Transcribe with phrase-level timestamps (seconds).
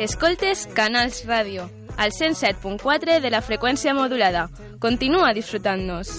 [0.00, 4.48] Escoltes Canals Ràdio, al 107.4 de la freqüència modulada.
[4.80, 6.14] Continua disfrutant-nos.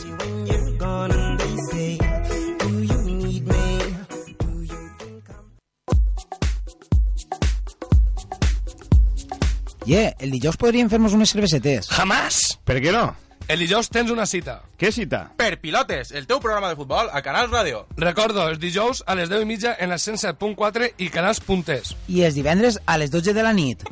[9.91, 11.89] Yeah, el dijous podríem fer-nos unes cervesetes.
[11.91, 12.37] Jamás!
[12.63, 13.09] Per què no?
[13.51, 14.61] El dijous tens una cita.
[14.79, 15.19] Què cita?
[15.35, 17.81] Per Pilotes, el teu programa de futbol a Canals Ràdio.
[17.99, 21.91] Recordo, els dijous a les 10 i mitja en la 107.4 i canals.es.
[22.07, 23.83] I els divendres a les 12 de la nit.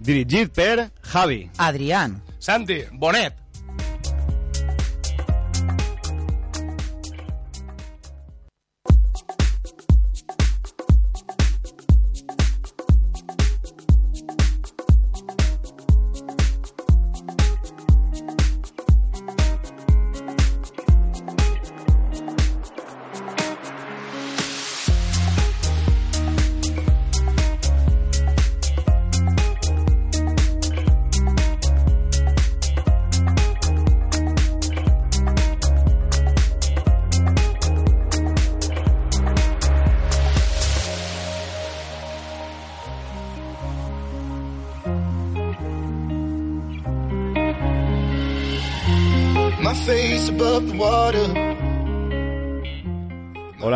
[0.00, 1.44] Dirigit per Javi.
[1.62, 2.18] Adrián.
[2.40, 2.80] Santi.
[2.90, 3.38] Bonet.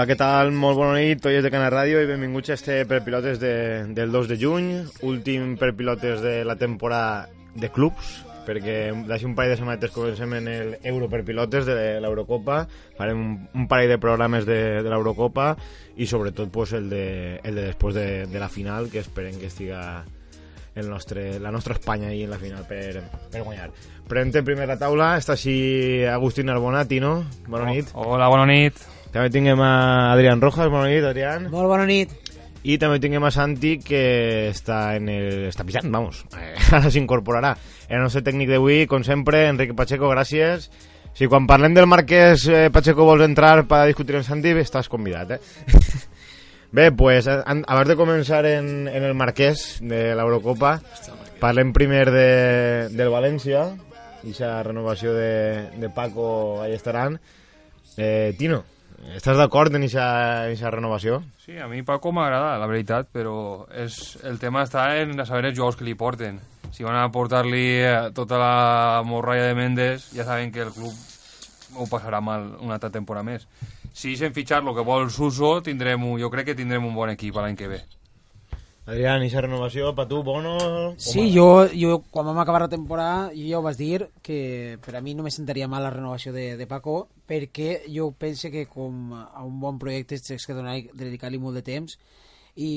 [0.04, 0.50] Hola, què tal?
[0.52, 3.52] Molt bona nit, oies de Canal Ràdio i benvinguts a este per pilotes de,
[3.96, 4.66] del 2 de juny,
[5.08, 8.10] últim per pilotes de la temporada de clubs,
[8.44, 8.74] perquè
[9.08, 12.66] d'així un parell de setmanetes comencem en el Euro per pilotes de l'Eurocopa,
[12.98, 15.54] farem un, un parell de programes de, de l'Eurocopa
[15.96, 17.06] i sobretot pues, el, de,
[17.40, 20.04] el de després de, de la final, que esperem que estiga
[20.74, 23.70] el nostre, la nostra Espanya ahí en la final per, per guanyar.
[24.04, 27.22] Prentem primer la taula, està així Agustín Arbonati, no?
[27.48, 27.96] Bona nit.
[27.96, 28.84] Hola, bona nit.
[29.14, 29.72] També tinguem a
[30.12, 31.46] Adrián Rojas, bona nit, Adrián.
[31.52, 32.10] Molt bona nit.
[32.64, 34.00] I també tinguem a Santi, que
[34.50, 35.44] està en el...
[35.50, 36.22] està pijant, vamos.
[36.34, 37.52] Eh, ara s'incorporarà.
[37.92, 40.66] El nostre tècnic d'avui, com sempre, Enrique Pacheco, gràcies.
[41.14, 45.36] Si quan parlem del Marquès eh, Pacheco vols entrar per discutir amb Santi, estàs convidat,
[45.36, 45.70] eh?
[46.74, 50.80] Bé, pues, an- abans de començar en, en el Marquès de l'Eurocopa,
[51.38, 52.28] parlem primer de,
[52.90, 53.68] del València,
[54.26, 56.26] i la renovació de, de Paco
[56.64, 57.20] Allestaran.
[57.94, 58.64] Eh, Tino,
[59.16, 61.20] estàs d'acord en aquesta renovació?
[61.44, 65.56] Sí, a mi Paco m'agrada, la veritat, però és, el tema està en saber els
[65.56, 66.40] jugadors que li porten.
[66.74, 70.94] Si van a portar-li eh, tota la morralla de Mendes, ja saben que el club
[71.74, 73.46] ho passarà mal una altra temporada més.
[73.94, 77.36] Si deixen fitxar el que vol Suso, tindrem, jo crec que tindrem un bon equip
[77.38, 77.84] l'any que ve.
[78.84, 80.58] Adrián, i renovació, per tu, bono?
[81.00, 81.32] Sí, mala?
[81.32, 85.00] jo, jo quan vam acabar la temporada jo ja ho vaig dir que per a
[85.00, 89.14] mi no me sentaria mal la renovació de, de Paco perquè jo pense que com
[89.16, 91.96] a un bon projecte que donar, dedicar-li molt de temps
[92.60, 92.68] i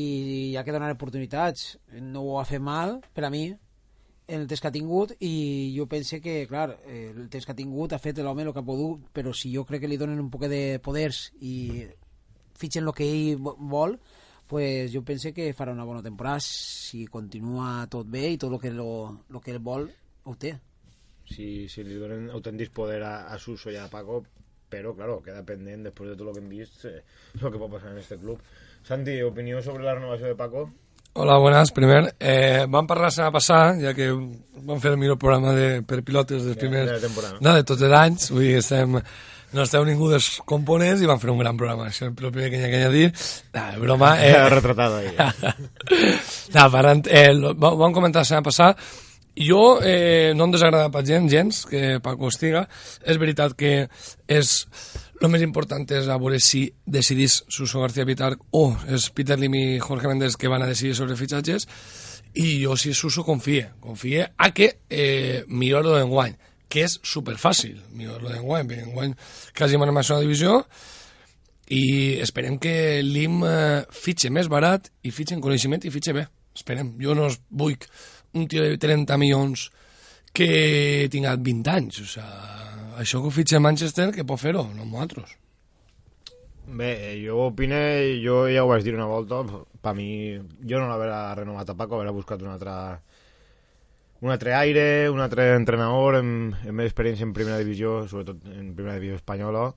[0.54, 4.48] hi ha que donar oportunitats no ho ha fet mal per a mi en el
[4.48, 8.00] temps que ha tingut i jo pense que, clar, el temps que ha tingut ha
[8.00, 10.48] fet l'home el que ha pogut, però si jo crec que li donen un poc
[10.48, 11.84] de poders i
[12.56, 14.00] fitxen el que ell vo- vol,
[14.48, 18.60] pues jo pense que farà una bona temporada si continua tot bé i tot el
[18.62, 19.90] que, lo, lo que ell vol
[20.24, 20.56] ho té.
[21.28, 24.22] Si, si li donen autèntics poder a, a Suso i a Paco,
[24.72, 27.02] però, claro, queda pendent, després de tot el que hem vist, eh,
[27.42, 28.40] lo que pot passar en este club.
[28.88, 30.70] Santi, opinió sobre la renovació de Paco?
[31.20, 31.72] Hola, buenas.
[31.74, 35.82] Primer, eh, vam parlar la setmana passada, ja que vam fer el millor programa de,
[35.84, 36.88] per pilotes dels De- primers...
[36.92, 37.40] de la temporada.
[37.42, 38.28] No, de tots els anys.
[38.32, 39.00] Vull dir, estem,
[39.54, 41.88] no esteu ningú dels components i vam fer un gran programa.
[41.88, 43.12] Això és el primer que hi ha que añadir.
[43.54, 44.16] Nah, broma.
[44.26, 45.14] Eh, retratado ahí.
[46.54, 48.78] no, parlant, eh, lo- va- vam comentar la setmana passada
[49.38, 52.64] jo eh, no em desagrada per gent, gens, que Paco estiga.
[53.06, 53.88] És veritat que
[54.28, 54.54] és
[55.22, 59.54] el més important és a veure si decidís Suso García Pitar o és Peter Lim
[59.58, 61.68] i Jorge Méndez que van a decidir sobre fitxatges
[62.38, 66.36] i jo si Suso confie, confie a que eh, millor-lo d'enguany
[66.70, 69.16] que és superfàcil millor-lo d'enguany, perquè enguany
[69.58, 70.62] quasi anem a la divisió
[71.70, 76.28] i esperem que l'IM eh, fitxe més barat i fitxe en coneixement i fitxe bé.
[76.56, 76.96] Esperem.
[77.02, 77.76] Jo no vull
[78.34, 79.68] un tio de 30 milions
[80.34, 82.00] que tinga 20 anys.
[82.02, 82.30] O sea,
[83.02, 85.36] això que ho Manchester, que pot fer-ho, no nosaltres.
[86.68, 89.40] Bé, jo opine, jo ja ho vaig dir una volta,
[89.82, 90.36] per mi,
[90.68, 92.74] jo no l'haver renovat a Paco, haver buscat un altre,
[94.22, 98.98] un altre aire, un altre entrenador amb, amb experiència en primera divisió, sobretot en primera
[98.98, 99.70] divisió espanyola,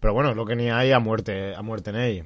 [0.00, 2.20] però bueno, el que n'hi ha ha muerte, a muerte en ell.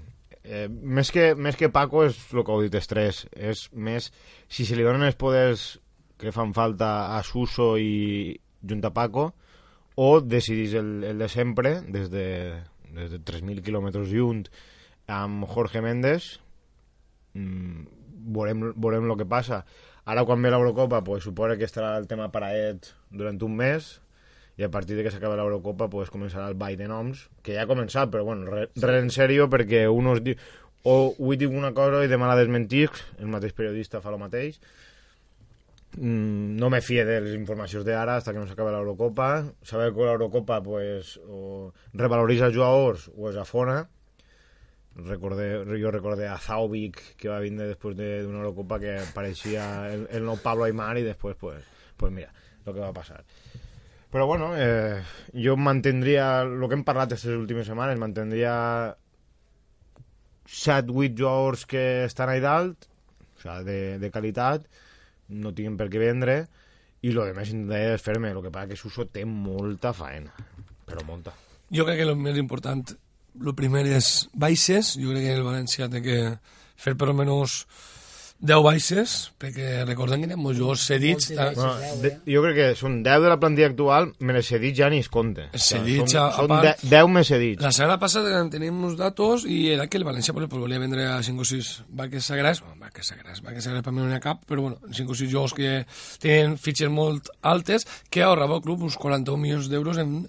[0.44, 4.10] Eh, més, que, més que Paco és el que heu dit els tres, és més
[4.48, 5.78] si se li donen els poders
[6.20, 9.32] que fan falta a Suso i junt a Paco
[9.96, 12.26] o decidís el, el de sempre des de,
[12.94, 14.44] des de 3.000 quilòmetres junt
[15.10, 16.34] amb Jorge Méndez
[17.34, 19.64] mm, veurem el que passa.
[20.04, 23.94] Ara, quan ve l'Eurocopa, pues, suposa que estarà el tema paraet durant un mes,
[24.60, 27.64] i a partir de que s'acabi l'Eurocopa pues, començarà el ball de noms, que ja
[27.64, 30.38] ha començat, però bueno, re, re en sèrio, perquè un us diu...
[30.84, 34.58] O avui dic una cosa i demà la desmentisc, el mateix periodista fa el mateix,
[35.96, 39.44] Mm, no me fie de les informacions d'ara hasta que no s'acabi l'Eurocopa.
[39.62, 43.84] Saber que l'Eurocopa pues, o revaloritza els jugadors o es afona.
[44.94, 45.48] Recordé,
[45.80, 50.26] jo recordé a Zaubik que va vindre després d'una de, Eurocopa que pareixia el, el
[50.26, 51.64] nou Pablo Aymar i després pues,
[51.98, 52.30] pues mira,
[52.64, 53.24] el que va passar.
[54.14, 55.02] Però bueno, eh,
[55.34, 58.54] jo mantindria el que hem parlat aquestes últimes setmanes, mantindria
[60.46, 62.86] 7-8 jugadors que estan ahí dalt,
[63.34, 64.68] o sea, de, de qualitat,
[65.28, 66.44] no tinguin per què vendre
[67.04, 70.32] i lo de més intentaré fer-me el que passa que Suso té molta faena
[70.84, 71.34] però molta
[71.74, 72.84] Jo crec que el més important,
[73.40, 76.20] el primer és baixes, jo crec que el València té que
[76.76, 77.64] fer per almenys
[78.44, 81.30] 10 baixes, perquè recordem que anem molts jugadors cedits.
[81.32, 84.88] Bueno, de, jo crec que són 10 de la plantilla actual me les cedits ja
[84.92, 85.46] ni es compte.
[85.54, 88.98] Cedits, són, a- a són part- de, 10 més cedits La setmana passada tenim uns
[88.98, 92.24] datos i era que el València pues, pues, volia vendre a 5 o 6 vaques
[92.26, 95.12] sagrats, bueno, vaques sagrats, vaques sagrats per mi no n'hi ha cap, però bueno, 5
[95.14, 95.86] o 6 jugadors que
[96.20, 100.26] tenen fitxes molt altes que ahorrava el club uns 41 milions d'euros en,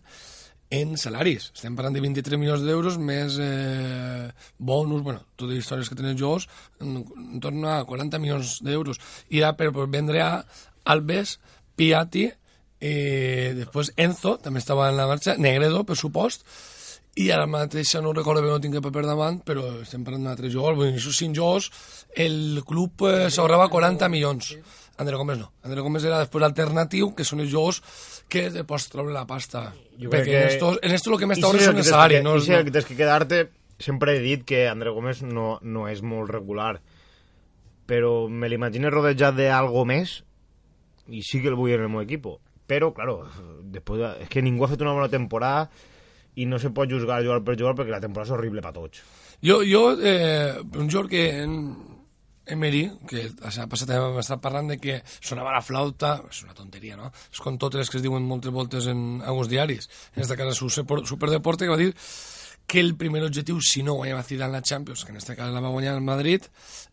[0.74, 1.50] en salaris.
[1.54, 6.18] Estem parlant de 23 milions d'euros més eh, bonus, bueno, totes les històries que tenen
[6.18, 6.48] jugadors,
[6.82, 9.02] en, en torn a 40 milions d'euros.
[9.30, 10.32] I era per, per vendre a
[10.92, 11.38] Alves,
[11.76, 12.30] Piatti,
[12.80, 16.46] eh, després Enzo, també estava en la marxa, Negredo, per supost,
[17.16, 20.52] i ara mateix no recordo bé, no tinc el paper davant, però estem parlant d'altres
[20.52, 20.76] jugadors.
[20.82, 21.70] Vull dir, aquests cinc jugadors,
[22.12, 24.50] el club eh, s'ahorrava 40 milions.
[24.98, 25.52] André Gómez no.
[25.64, 27.82] André Gómez era després alternatiu, que són els jugadors
[28.32, 29.74] que te pots treure la pasta.
[30.00, 31.78] Jo Perquè crec en que- esto, en esto lo que més I t'ahorres si són
[31.78, 32.22] el salari.
[32.24, 32.64] No, si no.
[32.64, 36.80] que tens que quedar-te sempre he dit que André Gómez no, no és molt regular
[37.86, 40.24] però me l'imagino rodejat de algo més
[41.12, 42.26] i sí que el vull en el meu equip
[42.66, 43.28] però, claro,
[43.62, 45.68] después de, és que ningú ha fet una bona temporada
[46.36, 49.04] i no se pot juzgar jugar per jugar perquè la temporada és horrible per tots
[49.44, 51.76] Jo, jo eh, un jugador que en
[52.48, 56.44] Emery, que la setmana passada també vam estar parlant de que sonava la flauta, és
[56.46, 57.12] una tonteria, no?
[57.34, 59.90] És com totes les que es diuen moltes voltes en alguns diaris.
[60.16, 61.94] En esta casa Super- Superdeporte, que va dir
[62.66, 65.62] que el primer objectiu, si no guanyava Zidane la Champions, que en este cas la
[65.62, 66.42] va guanyar el Madrid,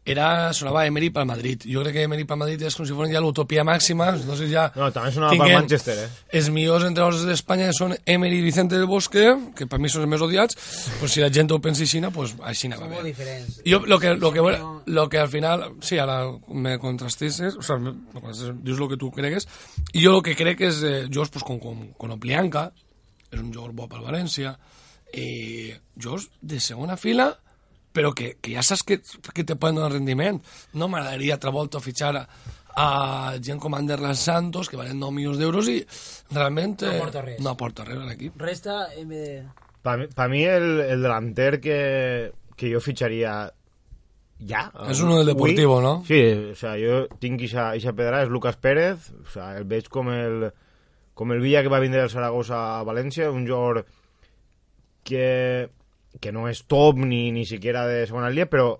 [0.04, 1.62] era, sonava Emery pel Madrid.
[1.64, 4.66] Jo crec que Emery pel Madrid és com si fos ja l'utopia màxima, entonces ja...
[4.76, 6.08] no, també sonava pel Manchester eh?
[6.40, 9.24] els millors entrenadors d'Espanya són Emery i Vicente del Bosque,
[9.56, 10.58] que per mi són els més odiats,
[10.98, 13.14] pues si la gent ho pensa així, pues així anava molt bé.
[13.14, 13.62] diferents.
[13.64, 14.44] Jo, lo que, lo, que,
[14.98, 17.94] lo que al final, sí, ara me contrastes, o sea, me,
[18.60, 19.48] dius lo que tu cregues,
[19.94, 22.72] i jo lo que crec és, eh, jo, pues, com, com, com Oplianca,
[23.30, 24.56] és un jugador bo pel València,
[25.12, 27.30] eh, jugadors de segona fila,
[27.92, 29.00] però que, que ja saps que,
[29.34, 30.40] que te poden donar rendiment.
[30.74, 32.26] No m'agradaria altra volta fitxar a,
[32.74, 32.88] a
[33.44, 35.80] gent com Anderlan Santos, que valen 9 milions d'euros i
[36.32, 37.40] realment No eh, aporta res.
[37.44, 38.38] no aporta res a l'equip.
[38.40, 39.42] Resta, de...
[39.82, 41.78] Per mi, pa el, el delanter que,
[42.56, 43.34] que jo fitxaria
[44.48, 44.66] ja.
[44.90, 46.02] És uno del Deportivo, no?
[46.06, 46.22] Sí,
[46.52, 50.10] o sea, jo tinc ixa, ixa pedra, és Lucas Pérez, o sea, el veig com
[50.14, 50.48] el,
[51.14, 53.84] com el Villa que va vindre del Saragossa a València, un jugador
[55.04, 55.68] que,
[56.20, 58.76] que no és top ni, ni siquiera de segona línia, però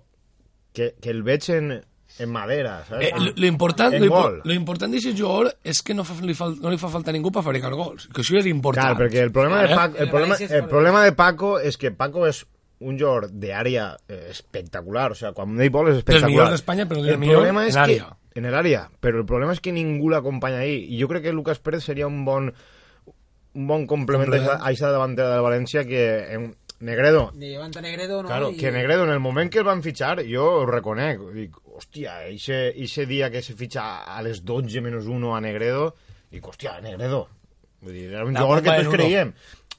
[0.73, 1.71] que, que el veig en,
[2.19, 3.03] en madera, saps?
[3.05, 6.33] Eh, lo- lo important, En lo, lo important d'aquest jugador és que no, fa, li
[6.37, 8.93] fal, no li fa falta ningú per fabricar gols, que això és important.
[8.95, 9.75] Clar, perquè el problema, de?
[9.75, 12.43] Paco, el, El problema, el problema de Paco és que Paco és
[12.83, 16.29] un jugador d'àrea eh, espectacular, o sea, quan ell vol és espectacular.
[16.33, 18.09] millors d'Espanya, però el el millor problema és en que, àrea.
[18.35, 21.59] En l'àrea, però el problema és que ningú l'acompanya ahí, i jo crec que Lucas
[21.61, 22.49] Pérez seria un bon
[23.55, 24.59] un bon complement a aquesta-
[24.91, 28.27] davantera del València que en Negredo, Ni Levanta Negredo, no?
[28.27, 31.55] Claro, I- que Negredo, en el moment que el van fitxar, jo ho reconec, dic,
[31.63, 32.73] hòstia, eixe,
[33.07, 35.93] dia que se fitxa a les 12 menys 1 a Negredo,
[36.29, 37.27] dic, hòstia, Negredo.
[37.81, 39.33] Vull dir, era un La jugador que tots creiem.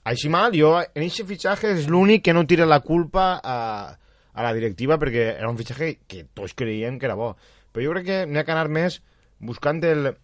[0.04, 3.99] Així mal, jo en eixe fitxatge és l'únic que no tira la culpa a,
[4.33, 7.35] a la directiva perquè era un fitxatge que tots creiem que era bo.
[7.73, 9.02] Però jo crec que n'hi ha que anar més
[9.40, 10.14] buscant el,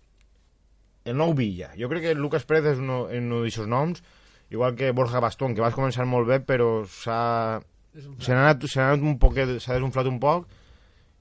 [1.05, 1.71] el nou Villa.
[1.79, 4.03] Jo crec que Lucas Pérez és uno, uno d'aixòs noms,
[4.51, 7.61] igual que Borja Bastón, que vas començar molt bé, però s'ha
[7.93, 10.47] se n'ha anat, se n'ha anat un poc, s'ha desunflat un poc,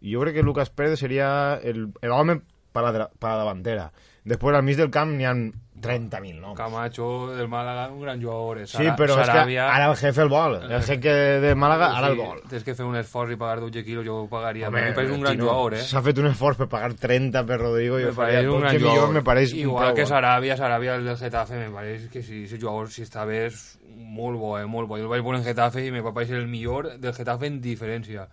[0.02, 1.30] i jo crec que Lucas Pérez seria
[1.64, 2.40] el, el home
[2.72, 3.92] per la, per la davantera.
[4.30, 5.34] Després, al mig del camp, n'hi ha
[5.80, 6.54] 30.000, no?
[6.54, 8.60] Camacho del Málaga, un gran jugador.
[8.60, 8.66] eh.
[8.68, 10.56] Sí, Sara- però és que Sarabia, ara el jefe el vol.
[10.70, 12.42] El jefe de Màlaga, ara el sí, vol.
[12.52, 14.68] Tens que fer un esforç i pagar 12 quilos, jo ho pagaria.
[14.68, 15.82] Home, me pareix un gran Tino, jugador, eh?
[15.88, 19.14] S'ha fet un esforç per pagar 30 per Rodrigo Me pareix un 12 gran jugador.
[19.14, 20.06] me pareix Igual que.
[20.06, 23.80] Sarabia, Sarabia el del Getafe, me pareix que si ese jugador si està bé és
[23.96, 24.98] molt bo, eh, molt bo.
[24.98, 27.62] Jo el vaig veure en Getafe i me va pareixer el millor del Getafe en
[27.62, 28.28] diferència.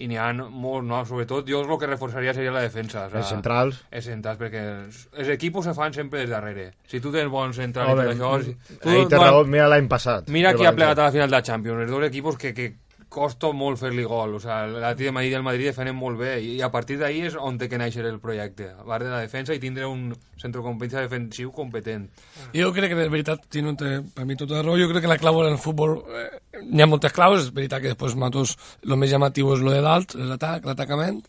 [0.00, 1.02] I n'hi ha molt, no?
[1.04, 3.06] Sobretot jo el que reforçaria seria la defensa.
[3.06, 3.80] O sea, Els centrals.
[3.90, 6.70] Els centrals, perquè els, els equipos se fan sempre des darrere.
[6.88, 8.30] Si tu tens bons centrals Home, i tot això...
[8.46, 10.30] Si, tu, ahí té raó, mira l'any passat.
[10.32, 12.70] Mira qui ha plegat a la final de la Champions, els dos equipos que, que
[13.10, 14.36] costa molt fer-li gol.
[14.38, 17.26] O sea, l'Atlètic de Madrid i el Madrid defenen molt bé i a partir d'ahir
[17.28, 18.70] és on té que néixer el projecte.
[18.70, 22.06] A part de la defensa i tindre un centrocampista defensiu competent.
[22.54, 25.10] Jo crec que, de veritat, Tino, té, per mi tota la raó, jo crec que
[25.10, 26.28] la clau en el futbol, eh,
[26.62, 28.54] hi ha moltes claus, és veritat que després Matos,
[28.86, 31.20] el més llamatiu és lo de dalt, l'atac, l'atacament,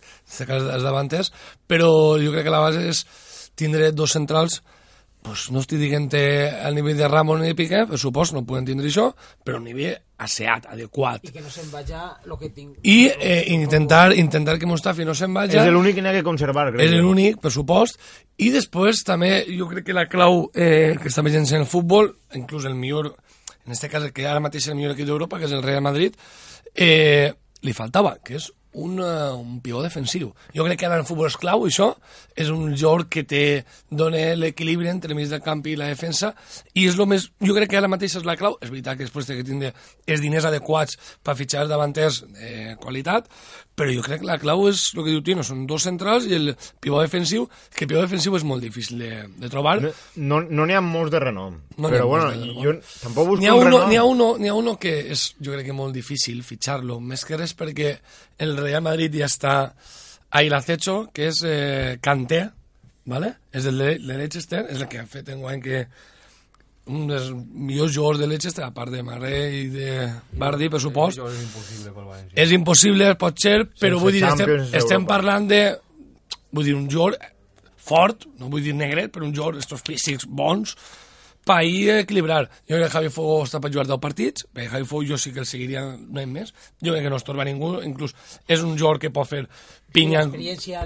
[0.47, 1.33] els davanters,
[1.67, 1.89] però
[2.21, 3.03] jo crec que la base és
[3.59, 4.61] tindre dos centrals
[5.21, 6.09] pues no estic dient
[6.65, 9.11] al nivell de Ramon ni de Piqué, per supost, no poden tindre això,
[9.45, 11.25] però a nivell asseat, adequat.
[11.25, 12.77] I que no se'n vagi el que tinc.
[12.83, 15.57] I eh, intentar, intentar que Mustafi no se'n vagi.
[15.57, 16.85] És l'únic que n'hi ha que conservar, crec.
[16.85, 17.99] És l'únic, per supost.
[18.41, 22.13] I després també jo crec que la clau eh, que està veient en el futbol,
[22.37, 23.13] inclús el millor,
[23.65, 25.65] en este cas el que ara mateix és el millor equip d'Europa, que és el
[25.65, 26.17] Real Madrid,
[26.75, 30.31] eh, li faltava, que és un, uh, un pivot defensiu.
[30.55, 31.91] Jo crec que ara en futbol és clau, això.
[32.39, 33.43] És un joc que te
[33.89, 36.31] dona l'equilibri entre el mig del camp i la defensa,
[36.73, 39.07] i és lo més, jo crec que ara mateix és la clau, és veritat que
[39.07, 39.73] després té que tindre
[40.07, 43.27] els diners adequats per fitxar davanters de qualitat,
[43.75, 46.35] però jo crec que la clau és el que diu Tino, són dos centrals i
[46.35, 46.51] el
[46.83, 49.11] pivot defensiu, que el pivot defensiu és molt difícil de,
[49.41, 49.77] de trobar.
[50.17, 51.55] No no n'hi ha molts de renom.
[51.77, 52.61] No n'hi però bueno, de renom.
[52.61, 53.89] jo tampoc busco N'hi ha, un uno, renom.
[53.89, 57.25] n'hi, ha uno, n'hi ha uno que és, jo crec que molt difícil fitxar-lo, més
[57.25, 57.95] que res perquè
[58.43, 59.55] el Real Madrid ja està
[60.31, 62.43] ahí l'acecho, que és eh, Kanté,
[63.05, 63.33] ¿vale?
[63.51, 65.85] és el de, de Leicester, és el que ha fet enguany que
[66.91, 69.93] un dels millors jugadors de Leicester, a part de Maré i de
[70.37, 72.35] Bardi, per supost, és impossible pel València.
[72.43, 75.61] és impossible, pot ser, però Sense vull dir, estem, estem parlant de
[76.51, 77.17] vull dir, un jugador
[77.81, 80.75] fort, no vull dir negret, però un jugador estos físics bons
[81.45, 82.45] per ahir equilibrar.
[82.69, 85.33] Jo crec que Javi Fogo està per jugar 10 partits, perquè Javi Fogo jo sí
[85.33, 88.15] que el seguiria un any més, jo crec que no es torba ningú, inclús
[88.47, 89.43] és un jugador que pot fer
[89.91, 90.23] pinya,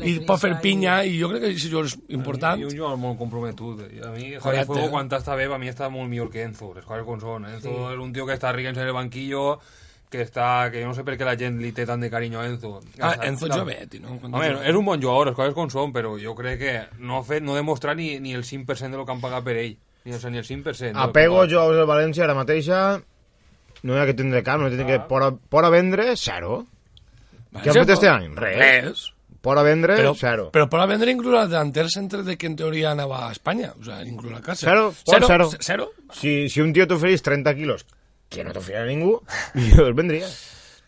[0.01, 2.61] i pot fer pinya, i jo crec que aquest jugador és important.
[2.61, 3.85] I un jugador molt comprometut.
[3.91, 4.67] I a mi, Javi Correcte.
[4.73, 7.49] Fuego, quan està bé, a mi està molt millor que Enzo, les coses com són.
[7.51, 9.59] Enzo és un tio que està rient en el banquillo,
[10.09, 12.39] que està, que jo no sé per què la gent li té tant de carinyo
[12.39, 12.77] a Enzo.
[13.01, 13.59] Ah, Enzo no.
[13.59, 14.15] Giovetti, no?
[14.21, 17.19] Quan Home, és un bon jugador, les coses com són, però jo crec que no
[17.19, 19.57] ha fet, no ha demostrat ni, ni el 5% de lo que han pagat per
[19.59, 19.75] ell.
[20.05, 20.79] Ni, o sigui, ni el 5%.
[20.93, 21.49] del Apego pagat.
[21.51, 22.79] jugadors del València ara mateixa
[23.85, 26.15] no hi ha que tindre cap, no hi ha que, por, a, por a vendre,
[26.17, 26.63] zero.
[27.55, 28.31] Què han fet este any?
[28.35, 28.57] Res.
[28.61, 29.03] Res.
[29.45, 30.47] Por a vendre, Però, zero.
[30.49, 33.83] però per vendre inclús al delanter centre de que en teoria anava a Espanya, o
[33.85, 34.65] sea, inclús a casa.
[34.71, 35.49] Zero, por zero.
[35.61, 35.91] Zero.
[36.17, 37.85] Si, si un tío t'oferís 30 quilos,
[38.27, 39.19] que no t'oferirà ningú,
[39.75, 40.25] jo els vendria.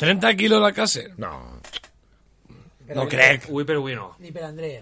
[0.01, 1.05] 30 quilos a casa.
[1.17, 1.61] No.
[2.95, 3.45] No crec.
[3.49, 4.15] Avui per avui no.
[4.19, 4.81] Ni per Andrea.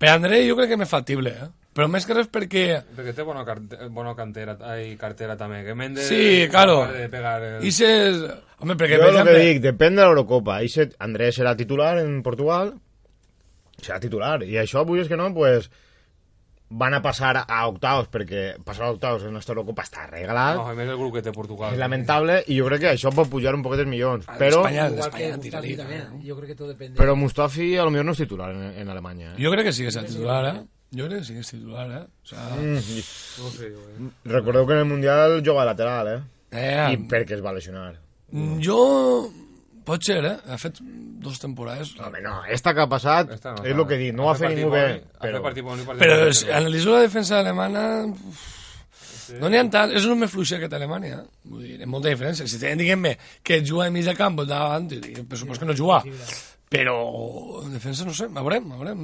[0.00, 1.48] Per André jo crec que m'és factible, eh?
[1.76, 2.64] Però més que res perquè...
[2.96, 5.60] Perquè té bona, carte bona cantera, ai, cartera també.
[5.66, 6.80] Que Mendes Sí, claro.
[6.90, 7.60] De pegar el...
[7.66, 7.90] I se...
[8.60, 10.58] Home, perquè, Jo el que dic, depèn de l'Eurocopa.
[10.66, 12.74] Ixe Andrés serà titular en Portugal,
[13.80, 14.40] serà titular.
[14.42, 15.70] I això, avui és que no, pues,
[16.70, 20.58] van a passar a octaus, perquè passar a octaus en esta Eurocopa està regalat.
[20.58, 21.72] No, a més el grup que té Portugal.
[21.74, 24.26] És lamentable i jo crec que això pot pujar un poquet els milions.
[24.42, 25.78] Però, Espanya, Mustafi tiraria.
[25.84, 26.02] també.
[26.02, 26.20] ¿no?
[26.26, 26.98] Yo creo que todo depende.
[26.98, 29.32] però Mustafi a lo millor no és titular en, en Alemanya.
[29.32, 29.42] Eh?
[29.42, 30.58] Jo crec que sí que és titular, eh?
[30.90, 32.02] Jo crec que sí que és titular, eh?
[32.02, 32.80] O sea, Mm,
[33.38, 34.08] No sé, jo, eh.
[34.24, 36.20] recordeu que en el Mundial juga lateral, eh?
[36.50, 37.94] eh, I perquè es va lesionar.
[38.60, 39.30] jo...
[39.90, 40.36] Pot ser, eh?
[40.46, 41.94] Ha fet dos temporades.
[41.98, 44.52] Home, no, esta que ha passat Esta no, és el que dic, no ha fet
[44.54, 44.82] ningú bé.
[45.18, 45.22] Però...
[45.24, 47.84] Però, Partit, bon, i partit Però bon, si analitzo la defensa alemana...
[48.06, 48.42] uf,
[49.40, 51.20] No n'hi ha tant, és el més fluixa que té Alemanya.
[51.46, 52.46] Vull dir, ha molta diferència.
[52.50, 53.12] Si tenen, diguem-me,
[53.46, 56.00] que juga de mig de camp, davant, per supost que no juga.
[56.70, 56.96] Però
[57.64, 59.00] en defensa no sé, veurem, veurem.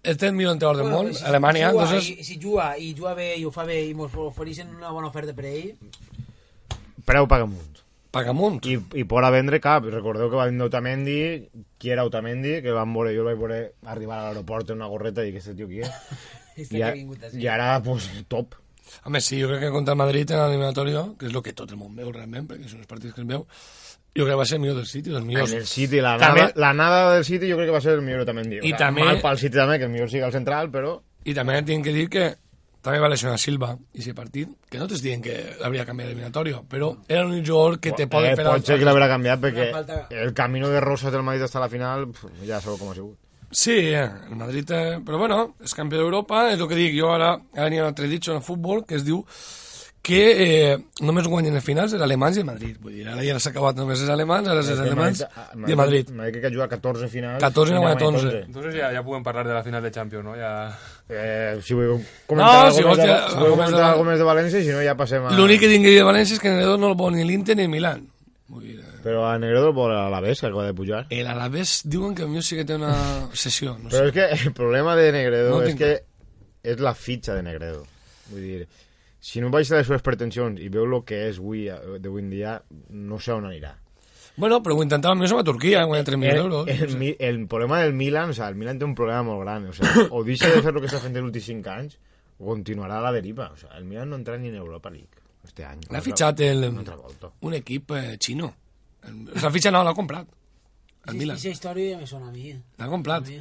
[0.00, 2.08] Este és el millor entrenador del món, si- Alemanya, si juga, entonces...
[2.08, 5.10] i, si juga i juga bé i ho fa bé i mos ofereixen una bona
[5.12, 5.74] oferta per ell,
[7.04, 7.82] preu paga amunt.
[8.12, 8.58] Pagamunt.
[8.68, 9.86] I, i por a vendre cap.
[9.88, 11.18] Recordeu que va vindre Otamendi,
[11.80, 14.88] qui era Otamendi, que van veure, jo el vaig veure arribar a l'aeroport en una
[14.92, 15.92] gorreta i dic, aquest tio qui és?
[16.60, 16.90] I, que a.
[17.32, 18.58] I ara, pues, top.
[19.08, 21.72] Home, sí, jo crec que contra el Madrid en l'eliminatòria, que és el que tot
[21.72, 23.46] el món veu realment, perquè són els partits que es veu,
[24.14, 25.52] jo crec que va ser el millor del City, dels millors.
[25.52, 27.92] En el City, la També- nada, la nada del City jo crec que va ser
[27.94, 28.58] el millor Otamendi.
[28.62, 31.00] I O també- Mal pel City també, que el millor sigui el central, però...
[31.24, 32.34] I també tinc que dir que
[32.82, 36.60] també va lesionar Silva i aquest partit, que no t'estic dient que l'hauria canviat l'eliminatòria,
[36.68, 38.44] però era un jugador que te pot eh, fer...
[38.44, 41.68] pot ser que l'haurà canviat perquè falta- el camino de Rosas del Madrid hasta la
[41.70, 42.08] final
[42.44, 43.16] ja sabeu com ha sigut.
[43.52, 44.68] Sí, eh, el Madrid...
[44.72, 46.94] Eh, però bueno, és campió d'Europa, és el que dic.
[46.98, 49.22] Jo ara, ara n'hi ha un altre ditxo en el futbol que es diu
[50.02, 52.76] que eh, només guanyen els finals els alemanys i el Madrid.
[52.82, 56.10] Vull dir, ara ja s'ha acabat només els alemanys, ara els alemanys i el Madrid.
[56.10, 57.38] Madrid que ha jugat 14 finals.
[57.44, 58.40] 14 i n'ha guanyat guanyat 11.
[58.48, 60.34] Entonces ja, ja podem parlar de la final de Champions, no?
[60.34, 60.52] Ja...
[61.08, 64.26] Eh, si voleu comentar, No, si vols de, ja- si alguna comentar de- més de
[64.26, 65.32] València, si no ja passem a...
[65.38, 67.72] L'únic que dir de València és que Nedo no el vol ni l'Inter ni el
[67.72, 68.02] Milan.
[68.52, 71.06] Vull dir, eh, Però a Negredo el vol a l'Alavés, que acaba de pujar.
[71.10, 72.92] El Alavés diuen que a mi sí que té una
[73.34, 74.08] sessió, no Però sé.
[74.10, 75.92] és que el problema de Negredo No és tinc que
[76.74, 77.84] és la fitxa de Negredo.
[78.30, 78.66] Vull dir,
[79.22, 81.68] si no baixa les seves pretensions i veu el que és avui,
[82.02, 82.56] d'avui en dia,
[82.90, 83.76] no sé on anirà.
[84.34, 86.68] Bueno, però ho intentàvem més amb a Turquia, guanyar 3.000 El, euros.
[86.72, 89.66] el, mi- el problema del Milan, o sea, el Milan té un problema molt gran.
[89.68, 91.98] O, sea, o deixa de fer el que està fent els últims 5 anys,
[92.40, 93.50] o continuarà a la deriva.
[93.52, 95.84] O sea, el Milan no entra ni en Europa League este any.
[95.92, 98.48] L'ha fitxat el, un equip eh, xino.
[99.36, 100.26] S'ha fitxat, no, l'ha comprat.
[101.06, 101.36] El Milan.
[101.36, 102.54] Aquesta història ja me sona a mi.
[102.78, 103.26] L'ha comprat.
[103.26, 103.40] A mi.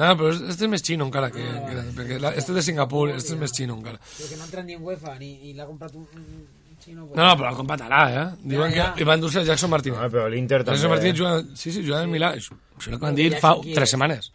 [0.00, 1.44] No, però este és més xino encara que...
[1.44, 4.00] que perquè la, este de Singapur, este és més xino encara.
[4.16, 7.04] Però que no entra ni en UEFA ni, i l'ha comprat un, un xino.
[7.04, 8.26] No, no, però l'ha comprat ara, eh?
[8.54, 8.90] Diuen ja.
[8.94, 10.00] que li van endur-se el Jackson Martínez.
[10.00, 10.78] No, però l'Inter també...
[10.78, 11.34] Jackson Martínez juga...
[11.52, 12.32] Sí, sí, juga en Milà.
[12.40, 13.92] Això això és el que van dir fa tres és?
[13.92, 14.32] setmanes.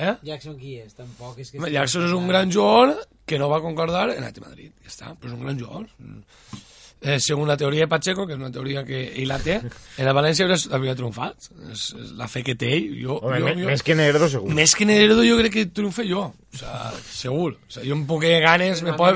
[0.00, 0.14] Eh?
[0.30, 0.94] Jackson qui és?
[0.96, 1.60] Tampoc és que...
[1.74, 2.94] Jackson és un gran jugador
[3.26, 4.72] que no va concordar en el Madrid.
[4.84, 5.90] Ja està, però és un gran jugador.
[7.02, 10.06] Eh, según la teoria de Pacheco, que és una teoria que ell la té, en
[10.06, 11.46] el València hauria, hauria triomfat.
[11.72, 12.90] És, és la fe que té ell.
[13.02, 14.50] Jo, Home, jo, me- jo, més que Negredo, segur.
[14.52, 16.26] més que Negredo jo crec que triomfe jo.
[16.52, 17.54] O sea, segur.
[17.66, 19.08] O sea, jo un poc de ganes, me, po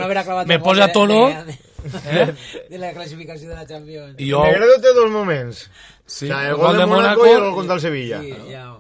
[0.46, 1.28] me posa a de- tono.
[1.28, 2.24] De, Eh?
[2.24, 4.14] de, de la classificació de la Champions.
[4.18, 5.70] I jo, Negredo té dos moments.
[6.06, 8.22] sí, o sea, el el gol de Mónaco i el gol contra el Sevilla.
[8.22, 8.78] Sí, ja.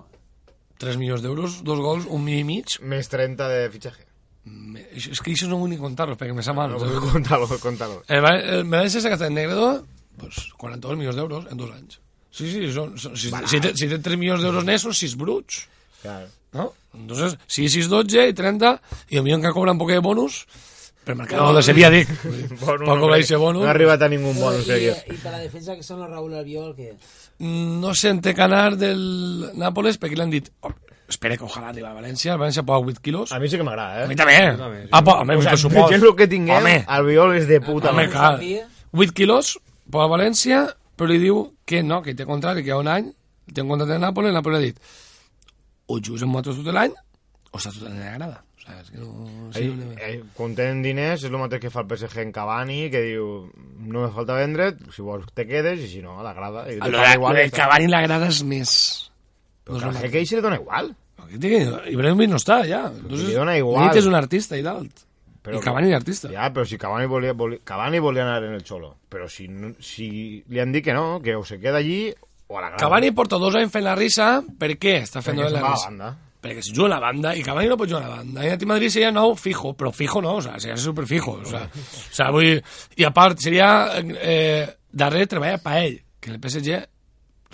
[0.78, 2.78] 3 milions d'euros, dos gols, un milió i mig.
[2.80, 4.06] Més 30 de fitxatge.
[4.44, 6.74] Me, és que això no vull ni contar-lo, perquè me sa mal.
[6.76, 8.02] No, contalo, contalo.
[8.12, 9.68] El, el València s'ha gastat en Negredo
[10.20, 12.00] pues, 42 milions d'euros en dos anys.
[12.34, 15.16] Sí, sí, són, són, si, si, té, si té 3 milions d'euros nets són 6
[15.20, 15.64] bruts.
[16.02, 16.28] Claro.
[16.54, 16.72] ¿no?
[16.94, 18.76] Entonces, si 6, 12 i 30,
[19.10, 20.44] i el millor que cobra un poc de bonus,
[21.04, 22.08] per marcar de Sevilla, dic.
[22.62, 23.62] Bonus, Per cobrar aquest bonus.
[23.62, 24.64] No ha arribat a ningú bonus.
[24.64, 26.94] I, crec i per la defensa que són el Raúl Albiol, que...
[27.44, 29.02] No sé en té canar del
[29.60, 30.72] Nàpoles, perquè l'han dit, oh,
[31.14, 33.32] espera que ojalà arriba a València, el València posa 8 quilos.
[33.32, 34.18] A mi sí que m'agrada, A mi eh?
[34.18, 34.38] també.
[34.90, 35.92] Ah, po, home, O mi sea, pressupost.
[35.94, 38.38] gens el que tinguem, Home, el Viol és de puta home, clar.
[38.92, 39.56] 8 quilos,
[39.94, 40.64] a València,
[40.98, 43.12] però li diu que no, que té contracte, que hi ha un any,
[43.52, 44.78] té un contracte de Nàpoles, i Nàpoles ha dit,
[45.86, 46.94] o jugues amb nosaltres tot l'any,
[47.52, 48.40] o estàs tot l'any a la grada.
[48.64, 49.08] O sigui, és que no...
[49.52, 52.30] Sí, Ahí, no eh, quan tenen diners és el mateix que fa el PSG en
[52.32, 53.26] Cavani que diu,
[53.84, 56.78] no me falta vendre si vols te quedes i si no, a la grada i
[56.80, 57.58] lo igual està.
[57.58, 58.70] Cavani la grada és més...
[59.64, 60.94] però no que és el ell se li dona igual
[61.34, 62.86] Ibrahimovic no està, ja.
[62.90, 63.82] Entonces, li dona igual.
[63.82, 65.06] L'Elite és un artista i dalt.
[65.44, 66.30] Però I Cavani és artista.
[66.32, 69.46] ja, però si Cavani volia, volia, Cavani volia anar en el Xolo però si,
[69.78, 72.08] si li han dit que no que o se queda allí
[72.48, 75.38] o a la grada Cavani porta dos anys fent la risa, per què està fent
[75.38, 75.90] la risa?
[75.90, 78.42] banda Perquè si juga a la banda, i Cavani no pot jugar a la banda.
[78.44, 81.38] I a Madrid seria nou fijo, però fijo no, o sea, seria super fijo.
[81.40, 82.60] O sea, o sea, vull
[83.00, 86.82] I a part, seria eh, darrere treballa per ell, que el PSG,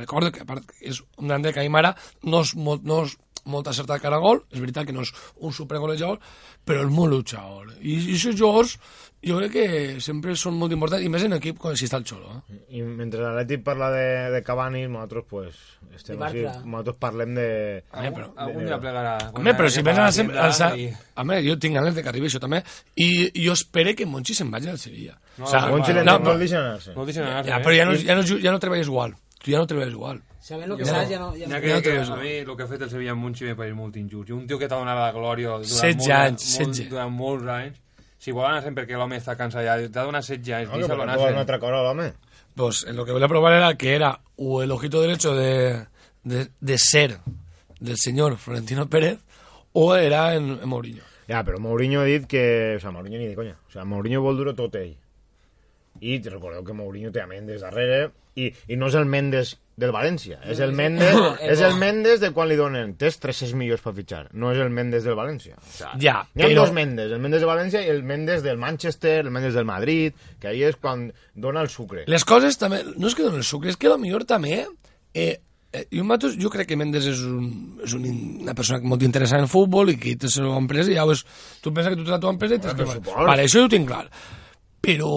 [0.01, 1.95] recordo que a part és un gran de Caimara,
[2.27, 3.15] no és, molt, no és
[3.51, 6.21] molt acertat cara a gol, és veritat que no és un supergolejador,
[6.65, 7.73] però és molt luchador.
[7.81, 8.77] I, i aquests jugadors,
[9.21, 9.65] jo crec que
[10.01, 12.39] sempre són molt importants, i més en equip com si està el Xolo.
[12.39, 12.61] Eh?
[12.79, 15.59] i mentre l'Atlètic parla de, de Cavani nosaltres pues,
[15.97, 17.49] estem De així, nosaltres parlem de
[17.93, 19.15] Home, però, Algun dia plegarà.
[19.35, 20.27] Home, però si a ser...
[20.31, 20.57] Al...
[20.71, 20.87] Al,
[21.21, 22.63] home, jo tinc ganes de que arribi això també.
[22.97, 23.11] I
[23.45, 25.19] jo espero que Monchi se'n vagi al Sevilla.
[25.37, 27.51] No, o sea, Monchi no, no, no, no el deixen anar-se No el deixen anar-se,
[27.51, 27.65] ja, eh?
[27.67, 29.17] però ja no, ja no, ja no treballes igual.
[29.41, 30.25] Tu ja no treballes igual.
[30.41, 31.13] Sabent el que Ja saps, no.
[31.13, 31.31] ja no...
[31.37, 31.61] Ja Ja no...
[31.61, 33.77] que, Ja que a mi el que ha fet el Sevilla amb Munchi me pareix
[33.77, 34.33] molt injust.
[34.33, 36.91] I un tio que t'ha donat la glòria durant, 16 molt, anys, molt, 16.
[36.95, 37.79] durant molts anys,
[38.21, 40.97] si vol anar sempre perquè l'home està cansat ja, t'ha donat 16 anys, no, que
[40.97, 42.13] per anar vol una altra cosa l'home
[42.55, 45.87] Pues en lo que voy a probar era que era o el ojito derecho de,
[46.25, 47.19] de, de ser
[47.79, 49.19] del señor Florentino Pérez
[49.73, 51.03] o era en, en Mourinho.
[51.29, 52.77] Ja, però Mourinho ha dit que...
[52.77, 53.55] O sigui, Mourinho ni de conya.
[53.69, 54.97] O sigui, Mourinho vol dur-ho tot ell.
[56.01, 59.91] I recordeu que Mourinho té a Mendes darrere i, i no és el Mendes del
[59.93, 63.93] València, és el Mendes, és el Mendes de quan li donen tens 300 milions per
[63.97, 65.57] fitxar, no és el Mendes del València.
[65.57, 68.43] O sigui, Ja, Hi ha però- dos Mendes, el Mendes de València i el Mendes
[68.45, 72.05] del Manchester, el Mendes del Madrid, que ahí és quan dona el sucre.
[72.07, 72.83] Les coses també...
[72.97, 74.67] No és que donen el sucre, és que millor també...
[75.15, 75.41] Eh,
[75.73, 78.05] eh, jo, matos, jo crec que Mendes és, un, és un,
[78.45, 81.25] una persona molt interessant en futbol i que té la seva empresa i és...
[81.65, 83.01] Tu penses que tu tens la teva empresa i tens.
[83.17, 84.07] Vale, això ho tinc clar.
[84.81, 85.11] Però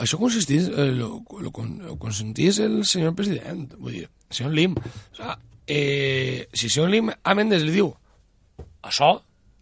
[0.00, 4.76] això consistís, eh, lo, lo, lo consentís el senyor president, vull dir, el senyor Lim.
[4.80, 7.92] O sea, eh, si el senyor Lim a Mendes li diu
[8.82, 9.18] això,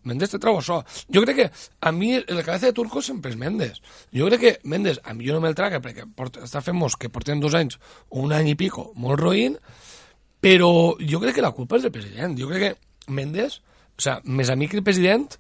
[0.09, 0.79] Mendes te trau això.
[1.13, 1.47] Jo crec que
[1.81, 3.83] a mi el cabeza de turco sempre és Mendes.
[4.15, 6.97] Jo crec que Mendes, a mi jo no me'l traga perquè porta, està fent mos
[6.97, 7.81] que portem dos anys
[8.23, 9.59] un any i pico molt roïn,
[10.41, 10.71] però
[11.03, 12.39] jo crec que la culpa és del president.
[12.39, 13.61] Jo crec que Mendes,
[13.99, 15.35] o sea, més amic que el president,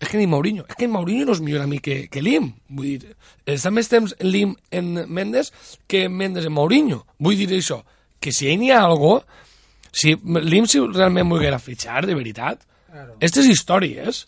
[0.00, 0.64] és que ni Mourinho.
[0.68, 2.50] És que Mourinho no és millor amic que, que Lim.
[2.72, 3.14] Vull dir,
[3.46, 5.52] està més temps Lim en Mendes
[5.86, 7.02] que Mendes en Mourinho.
[7.20, 7.82] Vull dir això,
[8.20, 9.18] que si ell n'hi ha algo,
[9.92, 13.12] si Lim si realment volguera fitxar, de veritat, Claro.
[13.20, 14.24] aquestes històries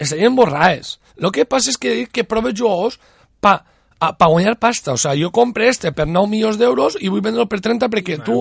[0.00, 0.94] estarien borrades.
[1.18, 2.96] El que passa és que, que proves jugadors
[3.42, 3.58] pa
[3.98, 4.94] a, pa guanyar pasta.
[4.94, 8.20] O sea, jo compre este per 9 milions d'euros i vull vendre-lo per 30 perquè
[8.24, 8.38] tu...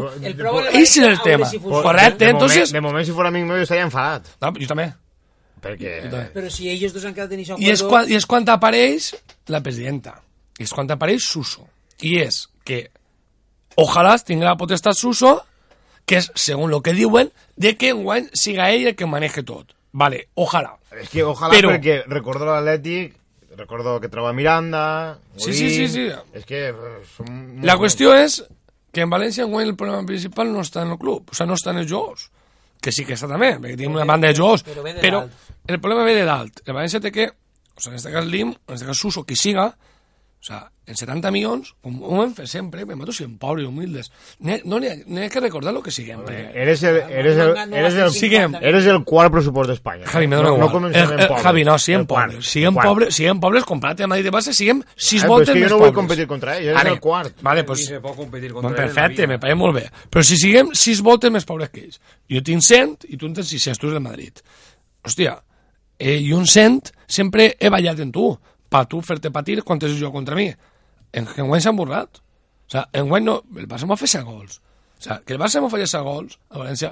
[0.71, 1.49] Ese és el tema.
[1.65, 2.71] Correcte, de, entonces...
[2.71, 4.29] De moment, si fos amic meu, estaria enfadat.
[4.41, 4.91] No, jo també.
[5.61, 5.93] Perquè...
[6.33, 9.11] Però si ells dos han quedat en això I és, quan, I és quan apareix
[9.53, 10.17] la presidenta.
[10.59, 11.65] I és quan apareix Suso.
[12.05, 12.83] I és que
[13.77, 15.39] ojalà tingui la potestat Suso,
[16.05, 19.73] que és, según lo que diuen, de que enguany siga ell el que maneje tot.
[19.97, 20.75] Vale, ojalà.
[21.01, 23.15] És que ojalà Però- perquè recordo l'Atlètic,
[23.57, 25.17] recordo que troba Miranda...
[25.35, 26.05] Sí, sí, sí, sí.
[26.33, 27.27] És que eh, som...
[27.27, 28.43] molt La qüestió és
[28.93, 31.57] que en València enguany el problema principal no està en el club, o sea, no
[31.57, 32.29] està en els jugadors,
[32.81, 35.51] que sí que està també, perquè tenim una banda de jugadors, però però dalt.
[35.67, 36.61] el problema ve de dalt.
[36.65, 39.35] El València té que, o sea, en este cas Lim, en este cas Suso, qui
[39.35, 39.71] siga,
[40.39, 43.67] o sea, en 70 milions, com ho hem fet sempre, me mato siguem pobres i
[43.67, 44.11] humildes.
[44.39, 46.21] No n'hi ha, n'hi ha que recordar lo que siguem.
[46.23, 48.55] perquè- Eres el, eres el, eres el, siguem.
[48.61, 50.05] eres el quart pressupost d'Espanya.
[50.07, 50.81] Javi, me dona no, igual.
[50.83, 51.43] No Eh, en eh, pobres.
[51.43, 52.45] Javi, no, siguem pobres.
[52.45, 52.87] Siguem el quart.
[52.87, 55.69] pobres, siguem pobres, comparate a Madrid i Barça, siguem sis però voltes és que jo
[55.69, 55.95] no vull pobres.
[55.95, 57.41] competir contra ell, eres Vale, el quart.
[57.41, 59.89] Vale, Ni pues, se pot competir contra Bon, en perfecte, me pareix molt bé.
[60.09, 63.33] Però si siguem sis voltes més pobres que ells, jo tinc 100 i tu en
[63.33, 64.39] tens 600, tu ets del Madrid.
[65.03, 65.41] Hòstia,
[65.99, 69.97] eh, jo en 100 sempre he ballat en tu, per tu fer-te patir quan tens
[69.99, 70.47] jo contra mi.
[71.13, 72.21] En, enguany s'han burlat.
[72.67, 74.59] O sea, enguany no, el Barça m'ha fet 7 gols.
[74.97, 76.91] O sea, que el Barça m'ha fallat 7 gols a València,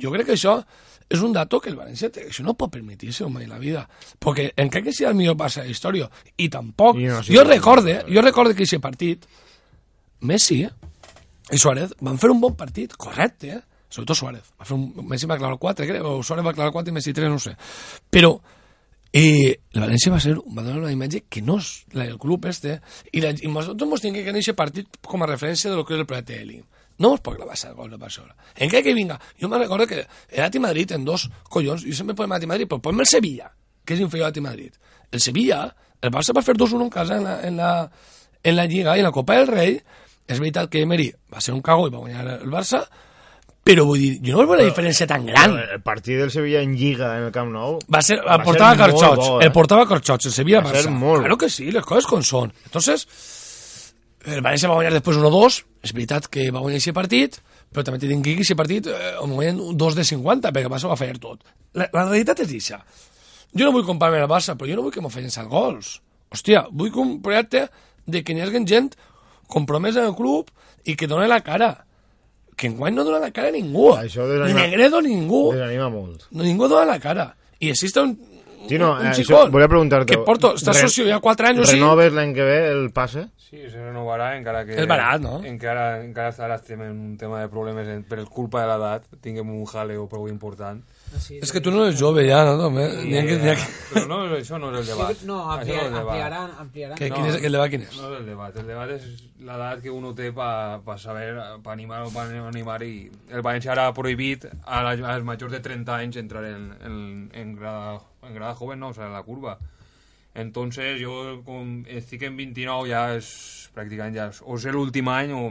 [0.00, 0.58] jo crec que això
[1.08, 3.84] és un dato que el València té, això no pot permetir-se mai en la vida,
[4.20, 7.36] perquè encara que sigui el millor Barça de la història, i tampoc, I no, sí,
[7.36, 8.16] jo sí, recorde, sí.
[8.16, 9.28] jo recorde que aquest partit,
[10.24, 13.62] Messi i Suárez van fer un bon partit, correcte, eh?
[13.92, 14.48] sobretot Suárez.
[14.58, 17.14] Va fer un, Messi va clavar 4, crec, o Suárez va clavar 4 i Messi
[17.14, 17.54] 3, no sé.
[18.10, 18.34] Però
[19.14, 22.48] eh, el València va, ser, va donar una imatge que no és la del club
[22.50, 22.80] este,
[23.12, 25.94] i, la, i nosaltres ens tinguem que aquest partit com a referència de lo que
[25.94, 26.64] és el l'IM.
[26.98, 28.34] No us pot clavar el gol de Barcelona.
[28.54, 32.14] Encara que vinga, jo me recordo que el Ati Madrid en dos collons, jo sempre
[32.14, 33.50] posem Ati Madrid, però posem el Sevilla,
[33.84, 34.74] que és inferior a Madrid.
[35.10, 37.90] El Sevilla, el Barça va fer 2-1 en casa en la, en, la,
[38.42, 39.80] en la Lliga i en la Copa del Rei,
[40.26, 42.84] és veritat que Emery va ser un cago i va guanyar el Barça,
[43.64, 45.54] però vull dir, jo no veig una diferència tan gran.
[45.76, 48.74] El partit del Sevilla en Lliga en el Camp Nou Va ser, Va el portava
[48.74, 49.46] ser Carxots, bo, eh?
[49.46, 50.82] el portava Carxots, el Sevilla Va Barça.
[50.84, 52.52] ser molt Claro que sí, les coses com són.
[52.68, 53.06] Entonces,
[54.24, 57.40] el València va guanyar després 1-2, és veritat que va guanyar aquest partit,
[57.72, 60.72] però també t'he dit que aquest partit eh, on guanyen 2 de 50, perquè el
[60.72, 61.42] Barça va fallar tot.
[61.74, 62.78] La, la realitat és això.
[63.54, 65.50] Jo no vull comparar-me amb el Barça, però jo no vull que m'ho facin els
[65.50, 65.90] gols.
[66.34, 67.66] Hòstia, vull que un projecte
[68.06, 68.92] de que n'hi hagi gent
[69.48, 70.50] compromesa en el club
[70.84, 71.86] i que doni la cara.
[72.56, 73.90] Que enguany no dona la cara a ningú.
[73.96, 75.52] Això ni Negredo ni ningú.
[75.52, 76.28] desanima molt.
[76.30, 77.34] No, ningú dona la cara.
[77.60, 78.16] I existe un,
[78.68, 80.08] Tino, un eh, xicón això, volia preguntar-te...
[80.14, 81.76] que porto, està Re- socio ja 4 anys o sí.
[81.76, 83.26] Renoves l'any que ve el passe?
[83.36, 84.78] Sí, se renovarà encara que...
[84.80, 85.36] És barat, no?
[85.44, 89.04] Encara, encara ara estem en un tema de problemes en, per culpa de l'edat.
[89.24, 90.80] Tinguem un jaleo prou important.
[91.40, 92.54] És que tu no eres jove ja, no?
[92.60, 92.84] També.
[93.04, 93.54] N'hi ha que, que...
[93.92, 95.22] Però no, això no és el debat.
[95.28, 96.12] No, Això ampliar, és el debat.
[96.14, 96.98] ampliaran, ampliaran.
[96.98, 97.98] que quin és, el debat quin és?
[98.00, 98.56] No és el debat.
[98.62, 99.06] El debat és
[99.44, 101.28] l'edat que uno té per pa saber,
[101.64, 102.94] per animar o per no animar i
[103.30, 106.98] el València ara ha prohibit a la, als majors de 30 anys entrar en, en,
[107.32, 109.58] en, grada, en grada joven, no, o sea, en la curva.
[110.34, 113.28] Entonces, yo com estic en 29 ja és
[113.74, 115.44] pràcticament ja és, o és l'últim any o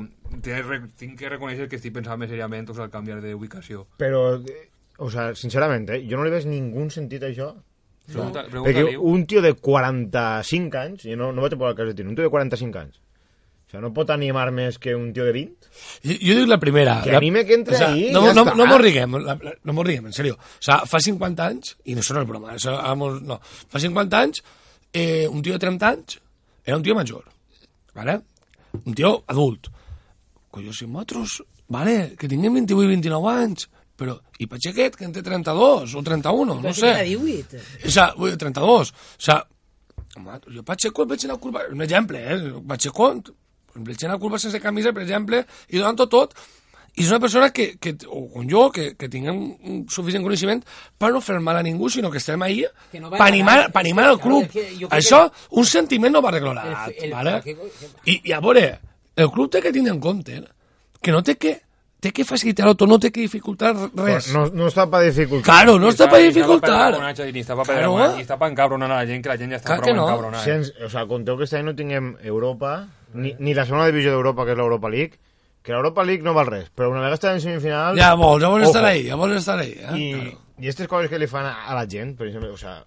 [0.44, 3.86] tinc, que reconèixer que estic pensant més seriament o sigui, al canviar d'ubicació.
[4.02, 7.54] Però, eh, o sea, sincerament, eh, jo no li veig ningú sentit a això.
[8.04, 11.92] Pregunta, Perquè un tio de 45 anys, jo no, no vaig a posar el cas
[11.92, 15.08] de tio, un tio de 45 anys, o sea, no pot animar més que un
[15.16, 15.70] tio de 20?
[16.04, 16.98] Jo, jo dic la primera.
[17.06, 18.58] Que la, anime que entre ahí, no, ja no, està.
[18.60, 20.36] no mos riguem, la, la, no mos riguem, en sèrio.
[20.36, 24.22] O sea, fa 50 anys, i no no és broma, això, vamos, no, fa 50
[24.28, 24.44] anys,
[24.92, 26.20] eh, un tio de 30 anys
[26.66, 27.26] era un tio major,
[27.96, 28.20] ¿vale?
[28.86, 29.68] un tio adult.
[30.50, 35.14] Colló, si nosaltres, vale, que tinguem 28 i 29 anys, però, i Pachequet, que en
[35.14, 36.90] té 32 o 31, no sé.
[36.90, 37.58] Era 18.
[38.18, 38.92] O dir, 32.
[38.92, 39.46] O sea,
[40.16, 42.54] home, jo Pacheco el veig en la curva, un exemple, eh?
[42.68, 46.34] Pacheco el veig en la curva sense camisa, per exemple, i donant-ho tot,
[46.96, 50.60] i és una persona que, que o com jo, que, que tinguem un suficient coneixement
[51.02, 52.60] per no fer mal a ningú, sinó que estem ahí
[52.92, 54.46] Que no per animar, per animar el club.
[54.54, 55.24] que Això,
[55.58, 56.54] un sentiment no va arreglar
[56.92, 57.42] El- el- ¿vale?
[57.42, 57.58] que-
[58.06, 58.80] I, I a veure,
[59.16, 60.44] el club té que tindre en compte
[61.02, 61.56] que no té que,
[62.04, 64.28] té que facilitar-ho tot, no té que dificultar res.
[64.36, 65.48] No, no està per dificultar.
[65.48, 66.92] Claro, no està per dificultar.
[67.00, 67.94] Ni està per Claro.
[67.96, 68.16] claro.
[68.18, 69.96] ni està per encabronar a la gent, que la gent ja està Clar prou que
[69.98, 70.08] no.
[70.10, 70.44] encabronada.
[70.44, 72.74] Si ens, o sea, conteu que este any no tinguem Europa,
[73.14, 75.18] ni, ni la segona divisió d'Europa, que és l'Europa League,
[75.64, 77.96] que l'Europa League no val res, però una vegada està en semifinal...
[77.98, 79.72] Ja vols, ja vols estar ahí, ja vols estar ahí.
[79.80, 79.96] Eh?
[79.96, 80.40] I, Claro.
[80.60, 82.82] i aquestes coses que li fan a, a la gent, per exemple, o sea,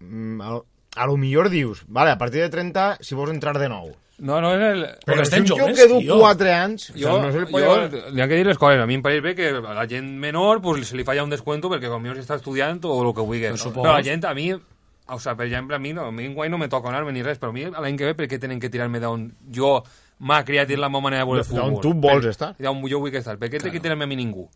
[0.00, 0.60] mm, a,
[0.96, 3.90] a lo millor dius, vale, a partir de 30, si vols entrar de nou.
[4.18, 4.84] No, no, és el...
[5.04, 6.16] Però si estem joves, que du tio.
[6.22, 7.74] 4 anys, o Jo, sea, no se li pot jo
[8.14, 8.80] li han que dir les coses.
[8.80, 11.30] A mi em pareix bé que a la gent menor pues, se li falla un
[11.34, 13.50] descuento perquè potser s'està estudiant o el que vulgui.
[13.52, 13.72] No?
[13.76, 16.50] Però la gent, a mi, o sea, per exemple, a mi, no, a mi guany
[16.50, 18.58] no me toca anar-me ni res, però a mi l'any que ve per què tenen
[18.62, 19.82] que tirar-me d'on jo
[20.18, 21.82] m'ha criat i la meva manera de veure el D'on futbol?
[21.84, 22.54] tu vols Per- estar.
[22.58, 23.36] D'on jo vull estar.
[23.36, 24.48] Per què té que tirar-me a mi ningú?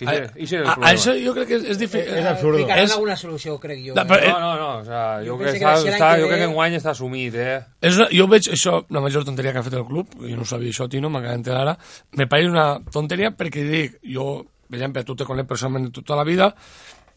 [0.00, 0.92] I A, ser, i ser el a, problema.
[0.96, 2.14] això jo crec que és, és difícil.
[2.18, 2.58] És absurdo.
[2.58, 3.94] Ficaran És- alguna solució, crec jo.
[3.94, 4.06] No, eh?
[4.08, 6.22] però- No, no, no, o sea, jo, Jo crec, que que està, l'any està, que
[6.22, 7.60] jo crec que enguany està assumit, eh?
[7.80, 10.44] És una, jo veig això, la major tonteria que ha fet el club, jo no
[10.44, 11.76] sabia això, Tino, m'acaba d'entrar ara,
[12.12, 16.24] me pareix una tonteria perquè dic, jo, per exemple, tu te conec personalment tota la
[16.24, 16.54] vida,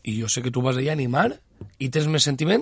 [0.04, 1.32] i jo sé que tu vas allà a animar
[1.80, 2.62] i tens més sentiment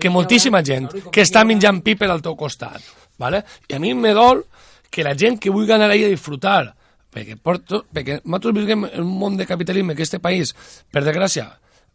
[0.00, 2.80] que moltíssima gent que està menjant piper al teu costat.
[3.18, 3.44] ¿vale?
[3.68, 4.46] I a mi me dol
[4.90, 6.74] que la gent que vulgui anar allà a disfrutar
[7.10, 10.54] perquè, porto, perquè nosaltres vivim en un món de capitalisme que este país,
[10.90, 11.48] per desgràcia,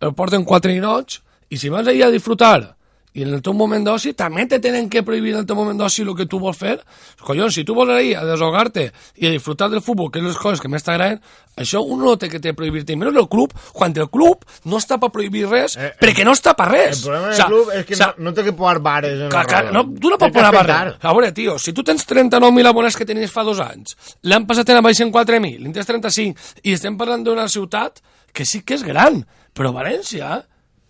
[0.04, 2.74] el porten quatre ninots i si vas allà a disfrutar
[3.15, 5.78] i en el teu moment d'oci també te tenen que prohibir en el teu moment
[5.80, 6.75] d'oci el que tu vols fer.
[7.23, 8.89] Collons, si tu vols allà a desahogar-te
[9.23, 11.21] i a disfrutar del futbol, que és les coses que més t'agraden,
[11.56, 12.91] això un no té que te prohibir-te.
[12.91, 16.34] I menys el club, quan el club no està per prohibir res, Eh, perquè no
[16.36, 16.97] està per res.
[16.99, 18.80] El problema O del sea, club és que o sea, no, no té que posar
[18.82, 19.71] bares en clar, roda.
[19.71, 20.95] no, tu no pots que posar barrer.
[21.01, 24.69] A veure, tio, si tu tens 39.000 abonats que tenies fa dos anys, l'han passat
[24.75, 28.01] en baix en 4.000, en tens 35, i estem parlant d'una ciutat
[28.36, 29.21] que sí que és gran,
[29.56, 30.41] però València,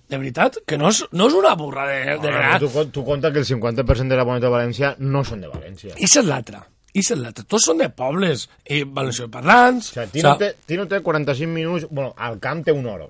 [0.09, 2.59] de veritat, que no és, no és una burra de, de gran.
[2.61, 5.95] tu, tu compta que el 50% de la boneta de València no són de València.
[5.97, 6.59] I és l'altre.
[6.95, 7.43] I és l'altre.
[7.49, 9.89] Tots són de pobles i valencianoparlants.
[9.91, 11.87] O sigui, Tino, té, Tino té 45 minuts...
[11.89, 13.07] Bueno, al camp té un hora.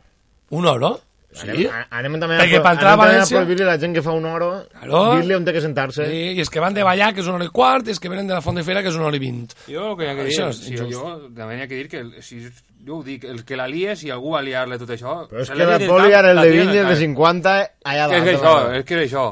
[0.55, 0.95] Un oro.
[1.35, 1.49] Sí.
[1.51, 4.13] Anem, anem també Perquè a, a també a València- prohibir a la gent que fa
[4.15, 4.47] un hora
[4.79, 5.01] Claro.
[5.17, 6.05] dir-li on té que sentar-se.
[6.07, 7.99] Sí, i és que van de ballar, que és una hora i quart, i és
[7.99, 9.51] que venen de la Font de Fera, que és una hora i vint.
[9.67, 11.89] Jo el que hi ha que dir, és si, jo també hi ha que dir
[11.91, 12.39] que si,
[12.85, 15.23] jo ho dic, el que la lie, si algú va liar-le tot això...
[15.29, 16.99] Però és que la pot liar el de Vinyes de carrer.
[17.01, 18.23] 50 allà Que és davant.
[18.25, 19.25] que això, és que és això.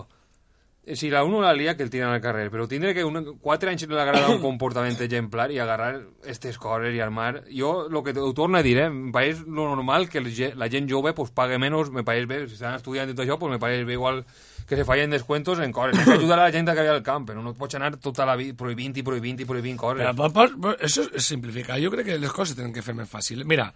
[0.99, 3.69] Si la uno la lia, que el tiren al carrer, però tindre que un, quatre
[3.71, 7.45] anys li agrada un comportament exemplar i agarrar aquestes coses i armar...
[7.47, 10.89] Jo, el que ho torno a dir, eh, em pareix lo normal que la gent
[10.91, 13.61] jove pues, pague menys, me pareix bé, si estan estudiant i tot això, pues, me
[13.63, 14.25] pareix bé igual
[14.67, 15.97] que se fallen descuentos en coses.
[15.99, 18.37] Això ajudarà a la gent que vaya al camp, però no pots anar tota la
[18.39, 20.03] vida prohibint i prohibint i prohibint coses.
[20.03, 21.79] Però, però, però, això és simplificar.
[21.83, 23.43] Jo crec que les coses tenen que fer més fàcil.
[23.49, 23.69] Mira,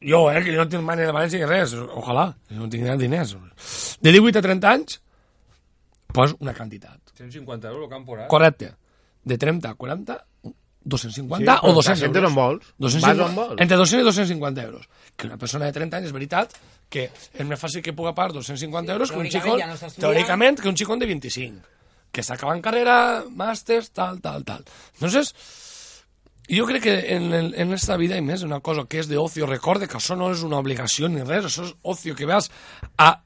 [0.00, 2.88] jo, eh, que jo no tinc mania de València ni res, ojalà, jo no tinc
[3.00, 3.36] diners.
[4.00, 5.00] De 18 a 30 anys,
[6.12, 6.98] pos una quantitat.
[7.16, 8.74] 150 euros el camp por Correcte.
[9.24, 10.16] De 30 a 40,
[10.84, 12.30] 250 Sí, o però 200 la gent euros.
[12.30, 12.66] on vols.
[12.78, 13.60] 250, Vas on vols.
[13.60, 14.88] Entre 200 i 250 euros.
[15.16, 16.54] Que una persona de 30 anys, és veritat,
[16.88, 20.60] que és més fàcil que puga pagar 250 euros que un xicón, ja no teòricament,
[20.60, 21.60] que un xicón de 25,
[22.10, 24.64] que està acabant carrera, màsters, tal, tal, tal.
[24.94, 25.34] Entonces,
[26.50, 29.18] jo crec que en, el, en esta vida hi més una cosa que és de
[29.20, 29.46] ocio.
[29.46, 32.50] Recorde que això no és una obligació ni res, això és ocio, que vas
[32.98, 33.20] a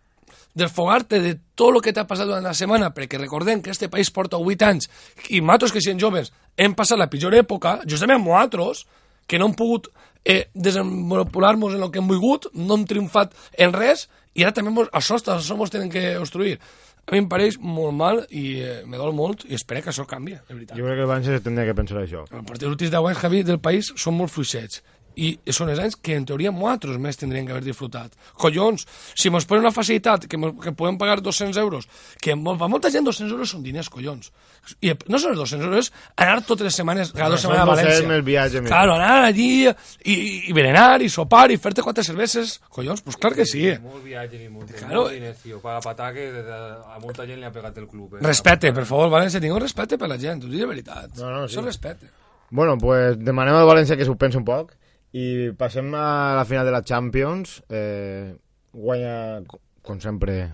[0.55, 4.11] desfogar-te de tot el que t'ha passat durant la setmana, perquè recordem que este país
[4.15, 4.89] porta 8 anys
[5.29, 8.85] i nosaltres que sent joves hem passat la pitjor època, justament nosaltres,
[9.27, 9.91] que no hem pogut
[10.25, 14.73] eh, desenvolupar-nos en el que hem volgut, no hem triomfat en res, i ara també
[14.75, 16.59] mos, això, això mos tenen que obstruir.
[17.05, 20.07] A mi em pareix molt mal i eh, me dol molt i espero que això
[20.09, 20.79] canvi, de veritat.
[20.79, 22.25] Jo crec que el València tindria que pensar això.
[22.31, 24.81] Els partits 10 anys, Javi, del país són molt fluixets.
[25.17, 28.13] I són els anys que, en teoria, nosaltres més tindríem que haver disfrutat.
[28.35, 31.87] Collons, si mos posen una facilitat que, mos, que podem pagar 200 euros,
[32.21, 34.33] que mo- per molta gent 200 euros són diners, collons.
[34.81, 37.85] I no són els 200 euros, anar totes les setmanes, cada dues setmanes a 200
[37.93, 38.09] València.
[38.09, 38.63] més viatge.
[38.67, 40.15] Claro, anar allí i,
[40.49, 42.59] i berenar i sopar i fer-te quatre cerveses.
[42.69, 43.67] Collons, pues clar que sí.
[43.83, 45.03] Molt viatge ni molt, Claro.
[45.03, 45.61] molt diners, tio.
[45.61, 48.17] Per patar que a molta gent li ha pegat el club.
[48.17, 48.25] Eh?
[48.25, 51.15] Respecte, per favor, València, tingueu respecte per la gent, us dic de veritat.
[51.19, 51.55] No, no, sí.
[51.57, 52.09] Això respecte.
[52.51, 54.73] Bueno, pues demanem al València que s'ho pensi un poc
[55.15, 57.61] i passem a la final de la Champions.
[57.71, 58.35] Eh,
[58.75, 60.49] guanya, co- com sempre,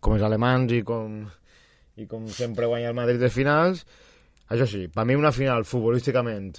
[0.00, 1.24] com els alemans i com,
[1.98, 3.82] i com sempre guanya el Madrid de finals.
[4.54, 6.52] Això sí, per mi una final futbolísticament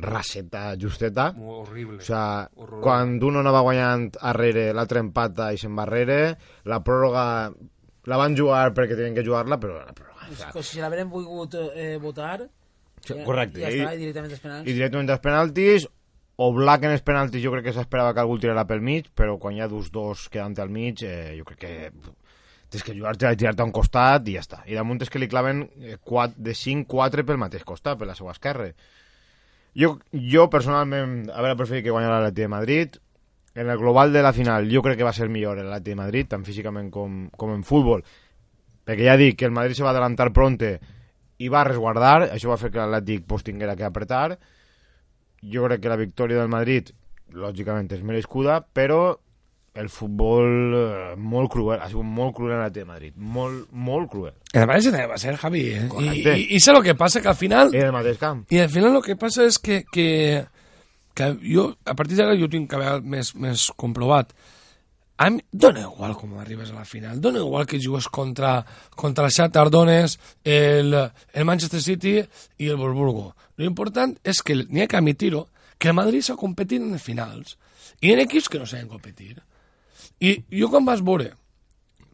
[0.00, 1.32] raseta, justeta.
[1.36, 1.98] Molt horrible.
[1.98, 2.48] O sea,
[2.80, 6.20] quan un no va guanyant arrere, l'altre empata i se'n va arrere,
[6.64, 7.24] la pròrroga
[8.08, 10.30] la van jugar perquè tenien que jugar-la, però la pròrroga...
[10.30, 12.46] O sea, Que si l'haurem volgut eh, votar,
[13.00, 13.60] Sí, ja, correcte.
[13.60, 14.66] ja I- està, i directament als penals.
[14.68, 15.86] i directament als penaltis
[16.40, 19.36] o Black en els penaltis jo crec que s'esperava que algú tirarà pel mig però
[19.38, 21.74] quan hi ha dos dos quedant al mig eh, jo crec que
[22.70, 24.62] tens que jugar-te a tirar-te a un costat i ja està.
[24.70, 28.14] I damunt és que li claven eh, quat, de 5-4 pel mateix costat, per la
[28.14, 28.70] seva esquerra.
[29.76, 33.00] Jo, jo personalment haver preferit que guanyara l'Atleti de Madrid.
[33.58, 36.30] En el global de la final jo crec que va ser millor l'Atleti de Madrid
[36.30, 38.06] tant físicament com, com en futbol.
[38.86, 40.76] Perquè ja dic que el Madrid se va adelantar pronte
[41.42, 44.38] i va resguardar, això va fer que l'Atlètic pues, tinguera que apretar
[45.42, 46.92] jo crec que la victòria del Madrid
[47.32, 49.16] lògicament és merescuda però
[49.80, 54.10] el futbol eh, molt cruel, ha sigut molt cruel en l'Atlètic de Madrid molt, molt
[54.10, 55.66] cruel El València també va ser, Javi.
[55.70, 55.84] Eh?
[55.84, 56.36] I, Correcte.
[56.36, 57.74] i, I sé lo que passa, que al final...
[57.74, 60.08] en el mateix camp I al final el que passa és que, que,
[61.14, 64.34] que jo, a partir d'ara jo tinc que haver més, més comprovat.
[65.20, 68.64] a mi, dona igual com arribes a la final, dona igual que jugues contra,
[68.96, 72.14] contra el Shakhtar Donetsk, el, el Manchester City
[72.56, 73.34] i el Wolfsburgo.
[73.60, 75.44] Lo important és que n'hi ha que admitir-ho,
[75.80, 77.58] que el Madrid s'ha competit en finals
[78.00, 79.36] i en equips que no saben competir.
[80.20, 81.34] I jo quan vas veure,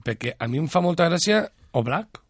[0.06, 1.44] perquè a mi em fa molta gràcia
[1.76, 2.20] Oblak,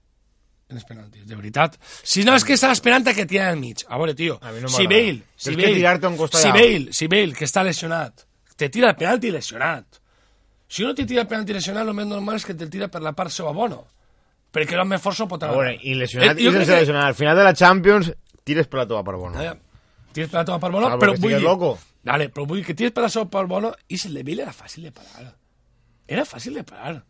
[0.69, 1.77] en els penaltis, de veritat.
[2.03, 3.85] Si no, és que estava esperant a que tira al mig.
[3.89, 4.87] A veure, tio, A no si.
[4.91, 6.51] Bale, si Bale, a si.
[6.51, 8.25] Bale, si Bale, que està lesionat,
[8.57, 10.01] te tira el penalti lesionat.
[10.67, 13.01] Si no te tira el penalti lesionat, el més normal és que te tira per
[13.05, 13.79] la part seva bona.
[14.57, 15.57] Perquè l'home força pot A anar.
[15.61, 17.07] veure, i lesionat, Eh, i sense lesionar.
[17.07, 18.11] Al final de la Champions,
[18.47, 19.45] tires per la teva part bona.
[19.45, 19.55] Eh,
[20.17, 21.43] Tires per la teva part bona, però vull dir...
[21.45, 21.75] loco.
[22.07, 24.55] Dale, però vull dir que tires per la part bona i si de Bale era
[24.55, 25.33] fàcil de parar.
[26.07, 27.01] Era fàcil de parar.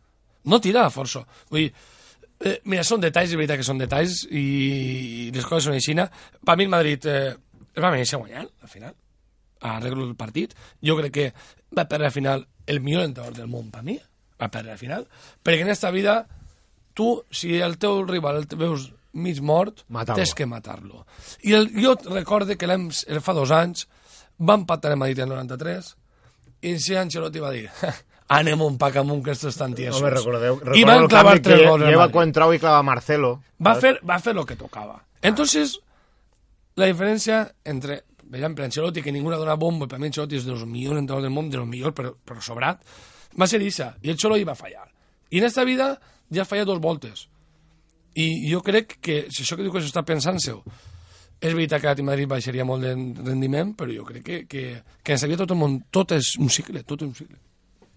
[0.49, 1.21] No tira a força.
[1.51, 1.73] Vull dir,
[2.41, 4.43] eh, mira, són detalls, és veritat que són detalls i,
[5.27, 5.95] i les coses són així.
[6.43, 7.35] Per mi el Madrid eh,
[7.71, 8.97] es va mereixer guanyar, al final,
[9.61, 10.57] arreglo el partit.
[10.83, 11.29] Jo crec que
[11.77, 13.95] va perdre al final el millor entrenador del món, per mi,
[14.41, 15.07] va perdre al final,
[15.43, 16.19] perquè en esta vida
[16.97, 21.05] tu, si el teu rival el veus mig mort, tens que matar-lo.
[21.43, 23.87] I el, jo recorde que el fa dos anys
[24.37, 25.95] va empatar el Madrid el 93
[26.67, 27.67] i si Ancelotti va dir
[28.27, 30.01] anem un pack amunt que estos estan tiesos.
[30.01, 32.13] Home, recordeu, I recordo van clavar tres gols lleva Madrid.
[32.13, 33.31] Cuentrao i clava Marcelo.
[33.63, 34.99] Va fer, va fer lo que tocava.
[35.21, 35.79] Entonces,
[36.75, 40.37] la diferència entre veiem per Ancelotti, que ningú ha donat bombo, i per mi Ancelotti
[40.41, 42.83] és dels millors entrenadors del món, de los millors, però, però sobrat,
[43.39, 44.87] va ser Isa, i el Xolo hi va fallar.
[45.31, 45.93] I en esta vida
[46.33, 47.27] ja ha fallat dos voltes.
[48.17, 50.61] I jo crec que, si això que diu que s'està pensant-se-ho,
[51.37, 52.95] és veritat que l'Atlètic Madrid baixaria molt de
[53.27, 54.63] rendiment, però jo crec que, que,
[55.05, 57.37] que en sabia tot el món, tot és un cicle, tot és un cicle.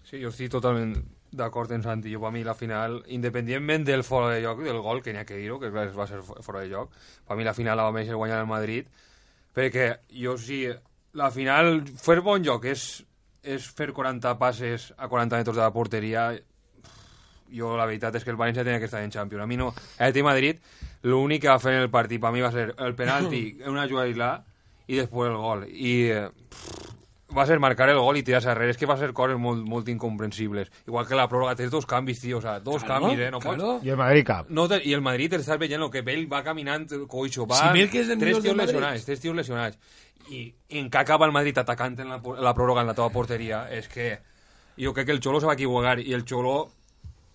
[0.05, 0.93] Sí, jo estic totalment
[1.31, 2.11] d'acord en Santi.
[2.13, 5.25] Jo, per mi, la final, independentment del fora de joc, del gol, que n'hi ha
[5.25, 6.91] que dir-ho, que clar, va ser fo- fora de joc,
[7.25, 8.91] per mi la final la va mereixer guanyar el Madrid,
[9.55, 9.87] perquè
[10.21, 10.65] jo sí,
[11.17, 12.83] la final, fer bon joc és,
[13.41, 16.27] és fer 40 passes a 40 metres de la porteria,
[17.55, 19.43] jo la veritat és que el València tenia que estar en Champions.
[19.43, 19.71] A mi no...
[19.99, 20.61] El Team Madrid,
[21.03, 24.07] l'únic que va fer en el partit per mi va ser el penalti, una jugada
[24.07, 24.43] aislada,
[24.87, 25.67] i després el gol.
[25.69, 26.25] I eh,
[27.35, 28.73] va ser marcar el gol i tirar-se arrere.
[28.75, 30.71] És que va ser coses molt, molt incomprensibles.
[30.87, 33.31] Igual que la pròrroga, tens dos canvis, tio, o sea, dos Claro, canvis, eh?
[33.31, 33.75] No claro.
[33.75, 33.85] pots...
[33.85, 34.49] I el Madrid cap.
[34.49, 37.61] No te, I el Madrid estàs veient el que Bale va caminant coixo, va...
[37.61, 39.79] Si que és el tres tios lesionats, tres tios lesionats.
[40.31, 40.43] I
[40.79, 43.65] en què acaba el Madrid atacant en la, la pròrroga en la teva porteria?
[43.73, 44.13] És que
[44.77, 46.71] jo crec que el Xolo se va equivocar i el Xolo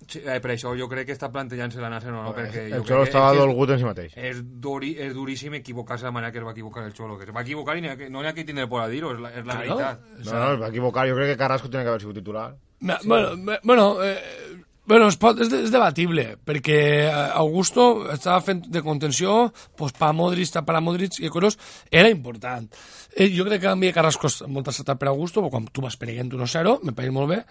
[0.09, 2.85] Sí, eh, per això jo crec que està plantejant-se la NASA no, no, perquè El
[2.87, 4.13] Xolo estava és que dolgut en si mateix.
[4.17, 7.25] és, duri, és duríssim equivocar-se de la manera que es va equivocar el Xolo, que
[7.25, 9.11] es va equivocar i n'hi ha que, no n'hi ha que tindre por a dir-ho,
[9.17, 9.77] és la, és la Claro.
[9.77, 10.01] veritat.
[10.25, 11.09] No, no, es va equivocar.
[11.11, 12.55] Jo crec que Carrasco tenia que haver sigut titular.
[12.81, 18.07] Ma- Bueno, me- bueno, eh, bueno es pot, és, de, és debatible, perquè eh, Augusto
[18.13, 21.59] estava fent de contenció, pues, pa Modric, per a Modric i Coros,
[21.91, 22.71] era important.
[23.17, 26.31] Eh, jo crec que canvia Carrasco és molt acertat per Augusto, quan tu vas prenent
[26.31, 27.43] 1-0, me pareix molt bé,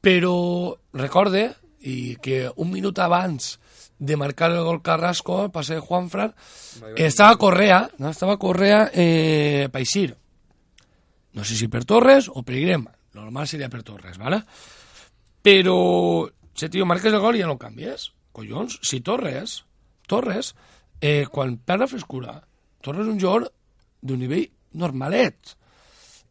[0.00, 3.58] però recorde i que un minut abans
[3.98, 6.34] de marcar el gol Carrasco, el passe de Juanfran,
[6.96, 8.10] estava Correa, no?
[8.10, 10.16] estava Correa eh, Paisir.
[11.32, 12.90] No sé si per Torres o per Grema.
[13.14, 14.40] Normal seria per Torres, ¿vale?
[15.42, 18.10] Però, si tio, marques el gol i ja no canvies.
[18.32, 19.60] Collons, si Torres,
[20.08, 20.54] Torres,
[21.00, 22.36] eh, quan perd la frescura,
[22.80, 23.50] Torres és un jugador
[24.00, 24.48] d'un nivell
[24.80, 25.56] normalet.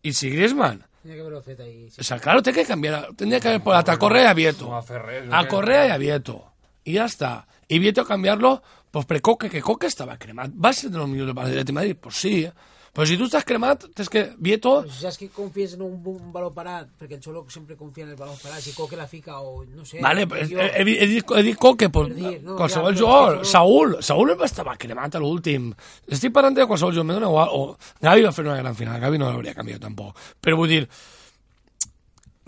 [0.02, 1.88] I si Griezmann, Tenia que haver-ho fet ahí.
[1.98, 4.66] o sea, claro, té que canviar, tendría que haber posat a Correa y a Vieto.
[4.66, 6.46] No va fer res, no A que- Correa y a Vieto.
[6.84, 7.48] Y ya está.
[7.68, 10.52] Y Vieto cambiarlo, pues per Coque, que Coque estava cremat.
[10.52, 12.44] Va ser de los millors del Madrid, de Madrid, pues sí.
[12.46, 12.54] eh.
[12.93, 14.23] Però si tu estàs cremat, tens que...
[14.41, 14.71] Vieto...
[14.82, 18.04] Però si saps que confies en un, un valor parat, perquè el Xolo sempre confia
[18.08, 19.99] en el valor parat, si Coque la fica o no sé...
[20.02, 23.38] Vale, jo- he, he, dit, he dit Coque, pues, Per dir, no, qualsevol però jugador.
[23.43, 25.69] que Saúl, Saúl estava cremat a l'últim.
[26.10, 27.54] Estic parlant de qualsevol jugador, me dona igual.
[27.54, 30.17] O Gavi va fer una gran final, Gavi no l'hauria canviat tampoc.
[30.41, 30.82] Però vull dir,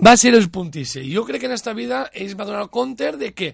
[0.01, 1.03] va ser el puntisse.
[1.05, 3.53] I jo crec que en esta vida ells va donar compte de que,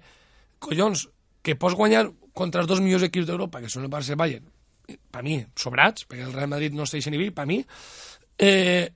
[0.64, 1.10] collons,
[1.44, 4.22] que pots guanyar contra els dos millors equips d'Europa, que són el Barça i el
[4.22, 4.46] Bayern,
[4.88, 7.60] per mi, sobrats, perquè el Real Madrid no està a nivell, per mi,
[8.38, 8.88] eh,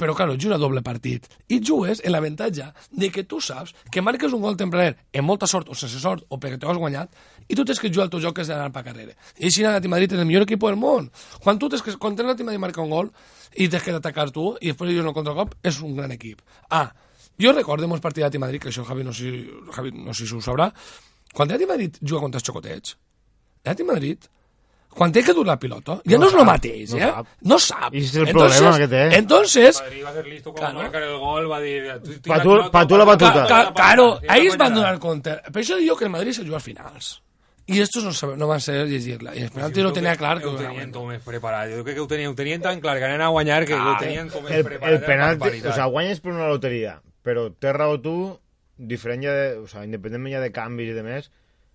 [0.00, 1.26] però, claro, juga doble partit.
[1.52, 5.46] I jugues en l'avantatge de que tu saps que marques un gol tempraner amb molta
[5.50, 7.12] sort o sense sort o perquè t'ho has guanyat
[7.48, 9.12] i tu tens que jugar el teu joc que és d'anar per carrera.
[9.36, 11.10] I així l'Atlètic Madrid és el millor equip del món.
[11.44, 13.12] Quan tu tens que, quan tens l'Atlètic Madrid marca un gol
[13.52, 16.40] i tens que atacar tu i després jo no contracop, és un gran equip.
[16.70, 16.88] Ah,
[17.36, 19.36] jo recordo molts partits d'Atlètic Madrid, que això Javi no sé,
[19.76, 20.70] Javi no sé si ho sabrà,
[21.34, 22.96] quan l'Atlètic Madrid juga contra els xocotets,
[23.66, 24.30] l'Atlètic Madrid
[24.90, 27.08] quan té que dur la pilota, ja no, No és el mateix, no eh?
[27.14, 27.26] sap.
[27.42, 27.94] No sap.
[27.94, 29.02] I és el problema que té.
[29.16, 30.78] Entonces, Madrid va ser listo quan Claro.
[30.82, 31.82] marcar el gol, va dir...
[32.26, 33.46] Pa tu- pa tu la batuta.
[33.46, 35.36] Ca- ca- claro, ahí es van donar compte.
[35.52, 37.22] Per això dic que el Madrid se juga als finals.
[37.70, 39.30] I estos no, saben, no van saber llegir-la.
[39.36, 41.70] I el penalti Jo lo tenia clar que ho tenien tot més preparat.
[41.70, 43.96] Jo crec que ho tenien, ho tenien tan clar que anaven a guanyar que ho
[44.00, 44.94] tenien com més El, preparat.
[44.96, 48.40] el penalti, o sea, guanyes per una loteria, però té raó tu,
[48.76, 51.30] diferent ja de, o sea, independentment ja de canvis i de més,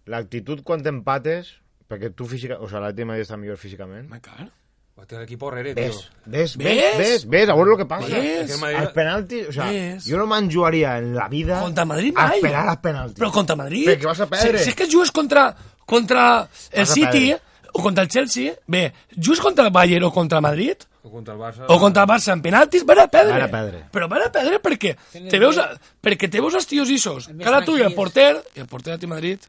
[0.05, 1.53] l'actitud quan t'empates,
[1.88, 4.50] perquè tu física, o sea, de Madrid està millor físicament, Me car.
[4.98, 5.84] A el equipo Herrera, tío.
[5.84, 7.26] ves, ves, ves, ¿Ves?
[7.28, 8.08] ves, a veure el que passa.
[8.08, 8.62] ¿Ves?
[8.64, 10.06] El Els penaltis, o sea, ¿Ves?
[10.08, 12.38] jo no me'n jugaria en la vida Contra Madrid a mai.
[12.38, 13.20] esperar als penaltis.
[13.20, 13.90] Però contra Madrid...
[13.90, 14.60] Perquè vas a perdre.
[14.60, 15.50] Si, si és que jugues contra,
[15.86, 17.36] contra el a City
[17.74, 21.40] o contra el Chelsea, bé, jugues contra el Bayern o contra Madrid, O contra el
[21.42, 21.66] Barça.
[21.68, 23.34] o contra el Barça en penaltis, van a perdre.
[23.34, 23.84] Van a perdre.
[23.92, 27.44] Però van a perdre perquè te veus, a, perquè te veus els tios issos, més
[27.46, 29.44] cara tu i el porter, i el porter de Madrid,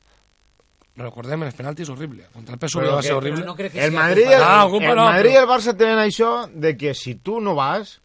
[1.05, 2.27] recordem, en els penaltis horrible.
[2.33, 3.45] Contra el PSV Però va que- ser horrible.
[3.45, 6.49] No crec que El Madrid, el, Ah, el no, Madrid i el Barça tenen això
[6.53, 8.01] de que si tu no vas,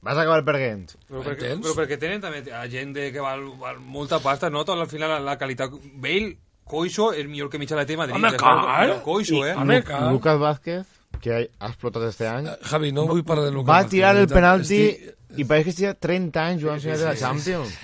[0.00, 0.92] vas acabar perdent.
[1.08, 4.64] Però perquè, però perquè tenen també gent de, que val, val molta pasta, no?
[4.64, 5.70] Tot al final la, la qualitat...
[5.94, 8.14] Bale, Coiso, és millor que mitja la de Madrid.
[8.16, 9.52] Home, però Coiso, eh?
[9.54, 10.10] Home, clar.
[10.12, 10.86] Lucas Vázquez,
[11.20, 14.28] que ha explotat este any, Javi, no vull parlar de Lucas va Vázquez, tirar el
[14.28, 17.74] penalti Estic- i pareix que estia 30 anys jugant final de la Champions.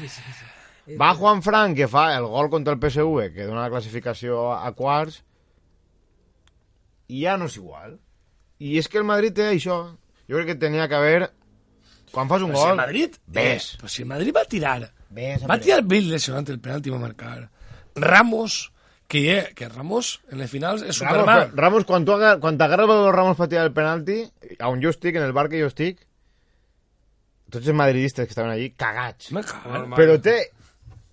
[0.98, 4.70] Va Juan Fran, que fa el gol contra el PSV, que dona la classificació a
[4.72, 5.20] quarts,
[7.10, 7.98] i ja no és igual.
[8.60, 9.76] I és que el Madrid té això.
[10.30, 11.30] Jo crec que tenia que haver...
[12.10, 12.72] Quan fas un Però si gol...
[12.74, 13.16] el Madrid...
[13.26, 13.68] Ves.
[13.74, 14.78] Eh, però si el Madrid va tirar...
[15.10, 17.48] Ves, Va tirar Bale lesionant el penalti i va marcar.
[17.98, 18.72] Ramos,
[19.10, 21.50] que, ja, que Ramos en les finals és Ramos, Superman.
[21.50, 24.20] però, Ramos, quan tu agar- quan t'agarres el Ramos per tirar el penalti,
[24.66, 25.98] on jo estic, en el bar que jo estic,
[27.50, 29.32] tots els madridistes que estaven allí, cagats.
[29.34, 29.72] Me cago.
[29.74, 29.98] Normal.
[29.98, 30.36] Però té,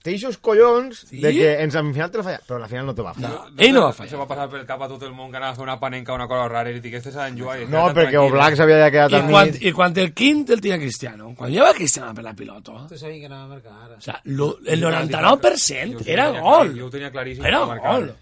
[0.08, 1.20] té eixos collons Sí?
[1.20, 3.32] de que en semifinal te la falla, però en la final no te va fallar.
[3.51, 4.20] No, ell no va Se fallar.
[4.22, 6.28] va passar pel cap a tot el món que anava a fer una panenca, una
[6.32, 7.60] cosa rara, i dic, este s'ha d'enjugar.
[7.62, 8.32] i No, perquè tranquil.
[8.32, 9.62] Oblak s'havia ja quedat I al quan, mig.
[9.68, 13.20] I quan el quint el tenia Cristiano, quan lleva Cristiano per la pilota, Tu sabies
[13.20, 13.95] que anava a marcar ara.
[13.97, 16.74] o sea, lo, el Jo 99% ho era gol.
[16.80, 17.45] Jo ho tenia claríssim.
[17.45, 18.14] Era gol.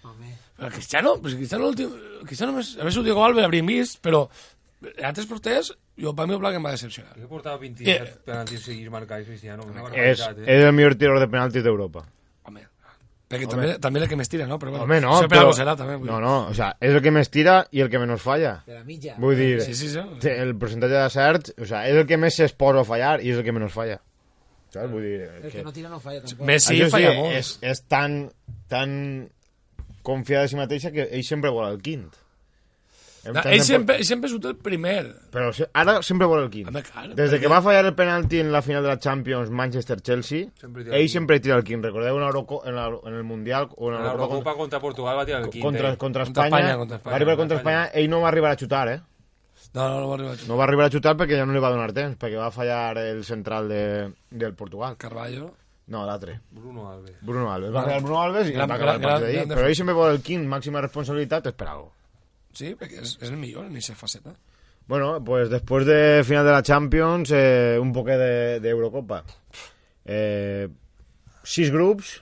[0.56, 1.70] Però Cristiano, pues Cristiano,
[2.24, 4.22] Cristiano a més l'últim gol l'hauríem vist, però
[5.02, 7.14] altres porters, jo, per mi el Black em va decepcionar.
[7.18, 8.14] Jo portava 27 Eh.
[8.24, 9.64] penaltis seguits marcats, Cristiano.
[9.64, 10.34] Una És, eh?
[10.46, 12.04] és el millor tirador de penaltis d'Europa.
[12.44, 12.62] Home,
[13.28, 14.58] perquè també, també el que més tira, no?
[14.58, 15.40] Però bueno, Home, no, però...
[15.46, 15.96] algo serà, també.
[15.96, 18.62] vull No, no, o sea, és el que més tira i el que menys falla.
[18.66, 19.14] De la mitja.
[19.18, 19.98] Vull dir, Sí, sí, sí.
[20.28, 23.44] el percentatge d'acerts, o sea, és el que més s'exposa a fallar i és el
[23.44, 24.00] que menys falla.
[24.70, 24.90] Saps?
[24.90, 26.46] Vull dir, El que no tira no falla tampoc.
[26.46, 27.32] Messi Això sí, falla molt.
[27.34, 28.30] és, és tan,
[28.68, 29.28] tan
[30.02, 32.10] confiada de si mateixa que ell sempre vol el quint.
[33.32, 35.14] No, ell sempre, ell sempre surt el primer.
[35.32, 36.68] Però ara sempre vol el quint.
[36.68, 39.50] Home, clar, Des de que va fallar el penalti en la final de la Champions
[39.50, 41.82] Manchester-Chelsea, Sempre tira el ell sempre tira el quint.
[41.84, 44.56] Recordeu en, Euroco en, la, en el Mundial o en En la la Eurocopa Eurocopa
[44.56, 45.66] contra Portugal va tirar el quinto.
[45.66, 45.96] contra, eh?
[45.96, 47.12] contra, Contra Espanya, Espanya, contra Espanya.
[47.12, 47.84] va arribar contra Contra Espanya.
[47.86, 49.00] Espanya, ell no va arribar a xutar, eh?
[49.74, 50.48] No, no, no va arribar a xutar.
[50.48, 52.96] No va arribar a xutar perquè ja no li va donar temps, perquè va fallar
[52.98, 53.82] el central de,
[54.30, 54.96] del Portugal.
[54.96, 55.52] Carballo.
[55.88, 56.40] No, l'altre.
[56.50, 57.14] Bruno Alves.
[57.22, 57.70] Bruno Alves.
[57.72, 59.58] Va fallar Bruno Alves i Gran- va acabar el gran- partit gran d'ahir.
[59.60, 61.92] Però ell sempre vol el quint, màxima responsabilitat, és per algo.
[62.56, 64.32] Sí, perquè és, és el millor en aquesta faceta.
[64.86, 69.24] Bueno, pues después de final de la Champions, eh, un poquet de, de Eurocopa.
[70.04, 70.68] Eh,
[71.42, 72.20] sis grups,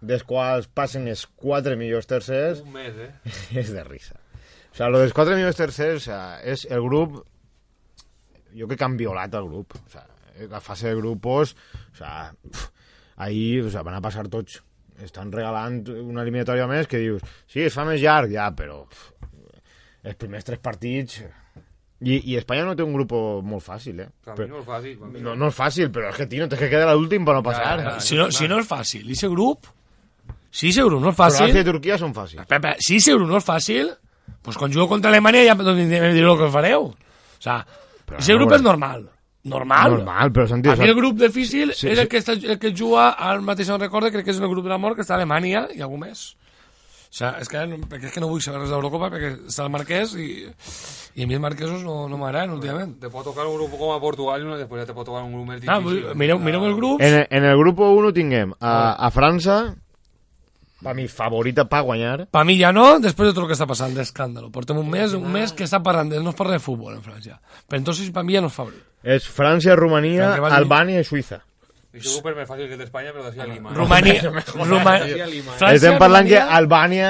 [0.00, 3.10] dels quals passen els quatre millors tercers, Un mes, eh?
[3.60, 4.16] és de risa.
[4.70, 7.20] O sea, lo dels quatre millors tercers o sea, és el grup...
[8.54, 9.76] Jo crec que han violat el grup.
[9.78, 10.06] O sea,
[10.48, 11.56] la fase de grupos...
[11.92, 12.70] O sea, pf,
[13.20, 14.62] ahir o sea, van a passar tots.
[15.00, 19.29] Estan regalant una eliminatòria més que dius, sí, es fa més llarg, ja, però pf,
[20.04, 21.22] els primers tres partits...
[22.00, 23.10] I, I Espanya no té un grup
[23.44, 24.06] molt fàcil, eh?
[24.24, 24.94] Però, no és fàcil.
[25.20, 27.74] no, no és fàcil, però és que, tio, tens que quedar l'últim per no passar.
[27.76, 29.68] ja, Si no, si no és fàcil, i ese grup...
[30.50, 31.60] Si ese grup no és Croàcia fàcil...
[31.60, 32.48] i Turquia són fàcils.
[32.48, 33.92] Pepe, si ese grup no és fàcil,
[34.40, 36.88] pues quan jugueu contra Alemanya ja em direu el que fareu.
[36.88, 37.60] O sea,
[38.08, 39.04] Però, ese grup és normal.
[39.44, 39.92] Normal.
[40.00, 42.00] Normal, però mi el grup difícil Sí, és sí.
[42.02, 44.64] el que, està, el que juga al mateix on recorda, crec que és el grup
[44.64, 46.34] de la mort, que està a Alemanya i algú més.
[47.10, 47.58] O sea, és que,
[47.90, 50.28] perquè és que no vull saber res d'Eurocopa perquè està el Marquès i,
[51.18, 52.92] i a mi els marquesos no, no m'agraden últimament.
[53.02, 55.32] Te pot tocar un grup com a Portugal i després ja te pot tocar un
[55.34, 56.04] grup més Ah, difícil.
[56.06, 57.02] vull- mireu, mireu el grup.
[57.02, 59.74] En, en el grupo 1 tinguem a, a França,
[60.80, 63.66] per mi favorita per guanyar, Pa mi ja no, després de tot el que està
[63.66, 64.52] passant d'escàndalo.
[64.54, 67.40] Portem un mes, un mes que està parlant no es parla de futbol en França.
[67.68, 68.86] Però entonces pa mi ja no és favorit.
[69.02, 70.36] és França, Romania?
[70.38, 71.42] Albània i Suïssa.
[71.90, 73.72] Aquest grup és més fàcil que el d'Espanya, però d'ací a Lima.
[73.74, 74.20] Romania,
[74.54, 75.26] Romania,
[75.74, 77.08] Estem parlant que Albània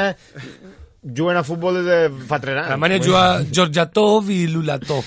[1.03, 2.71] juguen a futbol des de fa 3 anys.
[2.73, 5.05] Alemanya juga Georgiatov i Lulatov.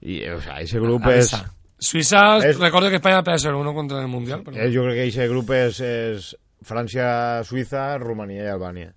[0.00, 1.26] I, o sea, ese grup és...
[1.30, 1.42] Suïssa.
[1.80, 4.44] Suïssa, És- recordo que Espanya va ser uno contra el Mundial.
[4.44, 4.70] Però...
[4.70, 6.30] Jo crec que ese grup és, és
[6.62, 8.92] França, Suïssa, Romania i Albània.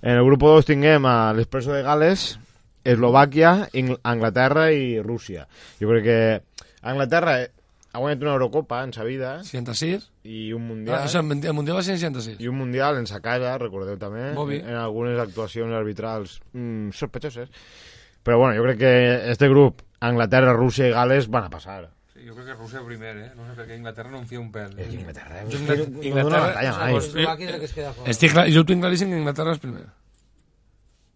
[0.00, 2.38] En el grup 2 tinguem a l'Expreso de Gales,
[2.84, 5.44] Eslovàquia, Ingl Anglaterra i Rússia.
[5.80, 6.20] Jo crec que
[6.80, 7.42] Anglaterra
[7.92, 10.10] ha guanyat una Eurocopa en sa vida 66.
[10.24, 10.98] i un Ah, Mundial.
[11.04, 12.40] això, el Mundial va ser en 66.
[12.40, 14.60] i un Mundial en sa casa, recordeu també, bé.
[14.60, 17.48] en, en algunes actuacions arbitrals mm, sospechoses.
[18.22, 21.90] Però bueno, jo crec que este grup, Anglaterra, Rússia i Gales van a passar.
[22.12, 23.30] Sí, Jo crec que Rússia primer, eh?
[23.34, 24.74] No sé per què Inglaterra no en fia un pèl.
[24.92, 25.62] Inglaterra, Jo, eh?
[25.62, 28.10] Inglaterra, No Inglaterra es queda fora.
[28.10, 29.86] estic clar, jo tinc claríssim que Inglaterra és primer.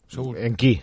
[0.08, 0.38] Segur.
[0.38, 0.80] En qui?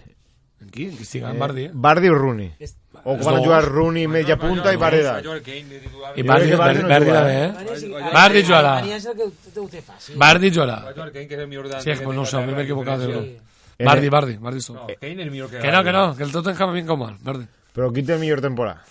[0.62, 1.72] Aquí, que estic en Bardi, eh?
[1.74, 2.52] Bardi o Rooney?
[2.60, 3.46] És- O Els van a dos.
[3.46, 5.26] jugar Rooney media punta i Bardi Va dalt?
[5.26, 6.12] jugar Kane de titular.
[6.18, 7.46] I Jo Bardi, crec que Bardi Bardi, no Bardi juga, també, eh?
[7.46, 8.74] Alemanya sí- Bardi jugarà.
[8.78, 10.16] Alemanya és el que ho- ho té fàcil.
[10.18, 10.76] Bardi jugarà.
[10.86, 12.62] Va jugar Kane, que és el millor Sí, pues no ho sé, a mi m'he
[12.64, 13.26] equivocat de d'Europa.
[13.26, 13.42] grup.
[13.82, 15.00] Bardi, Bardi, Bardi és No, tot.
[15.02, 15.58] Kane és millor que...
[15.60, 17.46] Que no, que no, que el Tottenham vinc com mal, Bardi.
[17.74, 18.84] Però qui té millor temporada?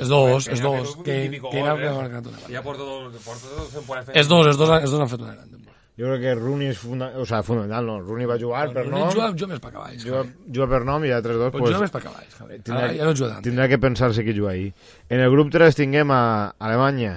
[0.00, 0.88] És dos, Que és ja que dos.
[0.88, 1.88] és un Que, típico que gol, era que eh?
[1.88, 2.38] ha marcat una.
[2.48, 5.20] Ja porta dos, porta dos temporades fent- És dos, és dos, és dos han fet
[5.20, 5.75] una gran temporada.
[5.96, 7.06] Jo crec que Rooney és funda...
[7.16, 8.00] o sea, fundamental, no.
[8.04, 10.02] Rooney va jugar per No nom, juga, juga més per cavalls.
[10.04, 12.34] juga, juga per nom i altres dos Pues pues, juga més per cavalls,
[12.66, 13.44] tindrà, Ara ja no juga tant.
[13.46, 14.74] tindrà que pensar-se qui juga ahir.
[15.08, 16.20] En el grup 3 tinguem a
[16.58, 17.14] Alemanya,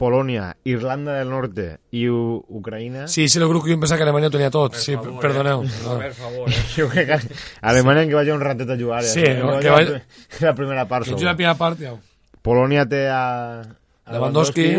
[0.00, 3.08] Polònia, Irlanda del Norte i U Ucraïna.
[3.10, 4.72] Sí, sí, el grup que jo em pensava que Alemanya ho tenia tot.
[4.72, 5.64] Per Sí, favor, perdoneu.
[5.64, 5.68] Eh?
[5.74, 5.98] perdoneu.
[6.06, 6.62] Per favor, eh?
[6.76, 9.02] Jo crec que Alemanya que vagi un ratet a jugar.
[9.04, 9.34] Sí, eh?
[9.42, 10.00] no, que que vagi la,
[10.46, 11.04] la primera part.
[11.04, 11.20] Que segur.
[11.20, 11.96] juga a primera part, ja.
[12.40, 13.24] Polònia té a,
[14.06, 14.70] a Lewandowski.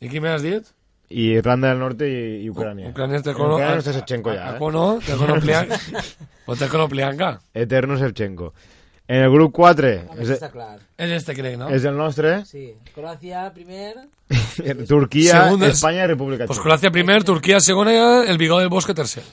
[0.00, 0.68] I qui m'has dit?
[1.10, 2.06] I Irlanda del Norte
[2.50, 2.90] Ucrània.
[2.92, 3.56] Ucrania té Kono...
[3.56, 4.58] Ucrània no té Shevchenko ja, A eh?
[6.70, 7.32] Konoplianka.
[7.54, 8.52] Eterno Shevchenko.
[9.10, 10.76] En el grup 4 Home, és, això està clar.
[10.94, 11.66] És este, crec, no?
[11.74, 12.68] és el nostre, Sí.
[12.94, 14.04] Croàcia, primer...
[14.92, 15.72] Turquia, Segundos.
[15.74, 16.68] Espanya i República Pues Txeca.
[16.68, 17.96] Croacia primer, Turquia segona,
[18.30, 19.24] el Bigó del Bosque tercer.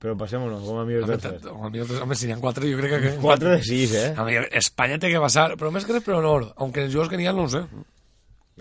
[0.00, 1.36] Però passem-nos, com a millor tercer.
[1.52, 3.12] home, home, si n'hi ha quatre, jo crec que...
[3.20, 4.08] 4 de 6, eh?
[4.16, 7.20] Home, Espanya té que passar, però més que res per honor, aunque els jugadors que
[7.20, 7.66] n'hi ha no ho sé.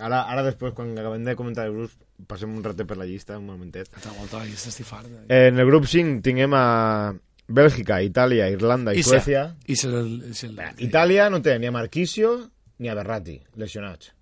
[0.01, 1.91] Ara, ara després, quan acabem de comentar el grup,
[2.27, 3.89] passem un ratet per la llista, un momentet.
[3.95, 5.07] Altra volta la llista estic fart.
[5.27, 5.47] eh?
[5.47, 7.13] En el grup 5 tinguem a
[7.51, 9.45] Bèlgica, Itàlia, Irlanda i, I Suècia.
[9.67, 10.21] I se el...
[10.33, 12.33] el Itàlia no té ni a Marquisio
[12.79, 14.13] ni a Berratti, lesionats.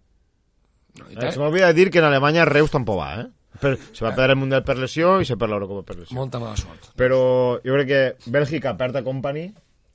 [0.99, 3.27] No, Eh, Itàlia, se m'olvida dir que en Alemanya Reus tampoc va, eh?
[3.59, 6.15] Per, se va perdre el Mundial per lesió i se perd l'Eurocopa per lesió.
[6.15, 6.91] molta mala sort.
[6.97, 9.49] Però jo crec que Bèlgica perd a Company,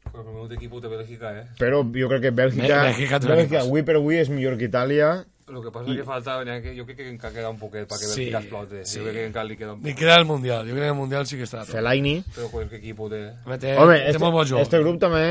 [0.05, 1.45] Però el meu equip de Bèlgica, eh?
[1.59, 3.66] però jo crec que Bèlgica, Bè- Bèlgica Bèlgica equipàs.
[3.66, 5.24] avui per avui és millor que Itàlia.
[5.45, 6.34] El que passa és que falta...
[6.64, 8.78] Que, jo crec que encara queda un poquet perquè Sí, Bèlgica explote.
[8.88, 8.99] sí.
[8.99, 9.99] Jo crec que encara li queda un Li poc.
[9.99, 11.66] queda el Mundial, jo crec que el Mundial sí que estarà.
[11.68, 12.14] Fellaini.
[12.34, 13.20] Però qualque equip té.
[13.45, 14.61] Home, té, Home, té este, molt bon joc.
[14.64, 15.26] este grup també,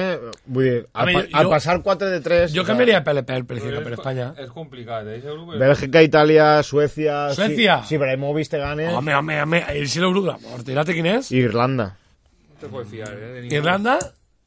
[0.46, 2.54] vull dir, al, Home, jo- al jo- passar 4 de 3...
[2.54, 4.30] Jo canviaria pel pel per, Però per Espanya.
[4.38, 5.20] És complicat, eh?
[5.26, 5.60] Grup és...
[5.66, 7.18] Bèlgica, Itàlia, Suècia...
[7.34, 7.82] Suècia!
[7.82, 8.92] Si, si Ibrahimovic te gane...
[8.94, 10.70] Home, home, home, el sí el grup de la mort.
[10.70, 11.32] Irate quin és?
[11.34, 11.96] I Irlanda.
[12.54, 13.48] No te puedes fiar, eh?
[13.50, 13.98] Irlanda?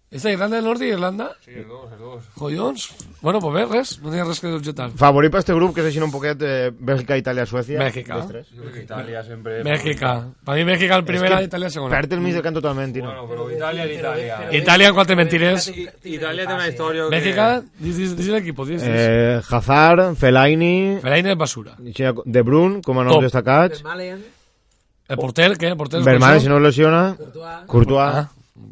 [0.08, 1.32] Esta Irlanda del Norte i Irlanda?
[1.42, 2.26] Sí, els dos, els dos.
[2.38, 2.84] Collons?
[3.20, 4.86] Bueno, pues bé, res, no tenia res que objectar.
[4.94, 7.80] Favorit per este grup, que és així un poquet eh, Bèlgica, Itàlia, Suècia.
[7.80, 8.20] Bèlgica.
[8.30, 9.56] que Itàlia sempre...
[9.66, 10.12] Bèlgica.
[10.46, 11.96] Per mi Bèlgica el primer, És que Itàlia el segona.
[11.96, 13.10] Perd el mig del camp totalment, Tino.
[13.10, 14.38] Bueno, però Itàlia és Itàlia.
[14.60, 15.68] Itàlia, quatre mentires.
[15.74, 17.14] Itàlia té una història que...
[17.16, 17.50] Bèlgica,
[17.82, 19.02] dis, dis, dis l'equip, dis, dis.
[19.02, 21.74] Eh, Hazard, Fellaini, Fellaini és basura.
[21.82, 23.82] De Bruyne, com a noms destacats.
[23.82, 25.74] El porter, què?
[25.74, 27.04] El porter és Vermaelen, si no es lesiona.
[27.18, 27.62] Courtois...
[27.66, 28.24] Courtois.
[28.24, 28.28] Ah.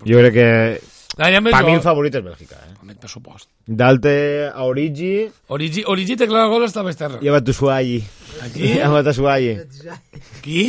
[0.07, 0.51] Jo crec que...
[1.16, 1.82] Ah, ja Per mi el jo.
[1.82, 2.72] favorit és Bèlgica, eh?
[2.82, 3.48] Home, per supost.
[3.66, 7.18] Dalte a Origi Origi, Origi té clar el gol, estava a Esterra.
[7.22, 8.00] i a Batushuayi.
[8.42, 8.72] Aquí?
[8.74, 9.52] I a Batushuayi.
[10.42, 10.64] Qui?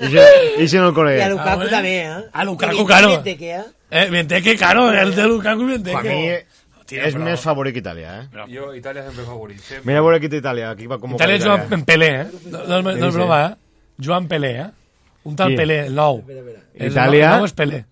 [0.00, 1.28] I si no el I a.
[1.28, 2.24] Lukaku Ah, també, eh?
[2.32, 3.12] A Lukaku, I claro.
[3.24, 3.64] Eh?
[3.90, 6.08] Eh, Benteke, caro, el de Lukaku i Per Benteke.
[6.08, 6.58] mi
[6.88, 8.46] Tira, és però- més favorit que Itàlia, eh?
[8.48, 9.60] Jo, Itàlia sempre favorit.
[9.60, 9.84] Sempre.
[9.84, 12.26] Mira a veure qui té Itàlia, aquí va convocar Itàlia juga en Pelé, eh?
[12.50, 13.54] No, no, no, no és Sí, broma, eh?
[14.00, 14.66] Joan Pelé, eh?
[15.24, 15.56] Un tal Qui?
[15.56, 16.20] Pelé, el nou.
[16.20, 16.60] Espera, espera.
[16.74, 17.26] El Itàlia?
[17.28, 17.84] nou- El nou és Pelé.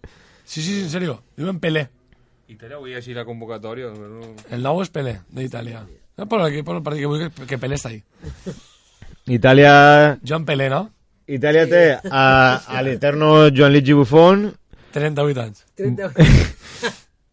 [0.47, 1.23] Sí, sí, en serio.
[1.37, 1.87] Diuen Pelé.
[2.49, 3.91] Itàlia avui així la convocatòria.
[3.93, 4.35] però No...
[4.55, 5.83] El nou és Pelé, d'Itàlia.
[6.17, 8.03] No, por aquí, por el partit que que, Pelé està ahí.
[9.27, 10.19] Itàlia...
[10.25, 10.85] Joan Pelé, no?
[11.27, 12.23] Itàlia té a,
[12.67, 14.47] a l'eterno Gianluigi Buffon,
[14.95, 15.65] 38 anys.
[15.77, 16.13] 30...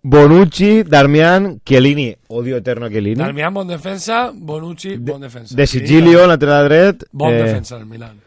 [0.04, 4.32] Bonucci, Darmian, Chiellini, odio eterno a Chiellini, Darmian, bon defensa.
[4.34, 5.56] Bonucci, bon defensa.
[5.56, 8.18] De Sigilio, lateral dret, Bon eh, defensa, el Milan.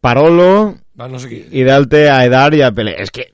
[0.00, 1.42] Parolo, Va, no sé qui.
[1.58, 2.94] i Dalte a Edar i a Pelé.
[3.02, 3.26] És que...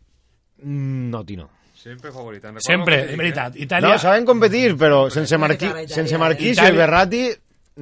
[0.64, 1.50] mm, No, Tino.
[1.84, 2.44] Sempre favorit.
[2.64, 3.56] Sempre, en dic, veritat.
[3.58, 3.66] Eh?
[3.66, 3.90] Itàlia...
[3.92, 6.16] No, saben competir, però sense, Marqui, Itàlia, sense.
[6.16, 6.72] Marquisio Itàlia.
[6.72, 7.24] i Berratti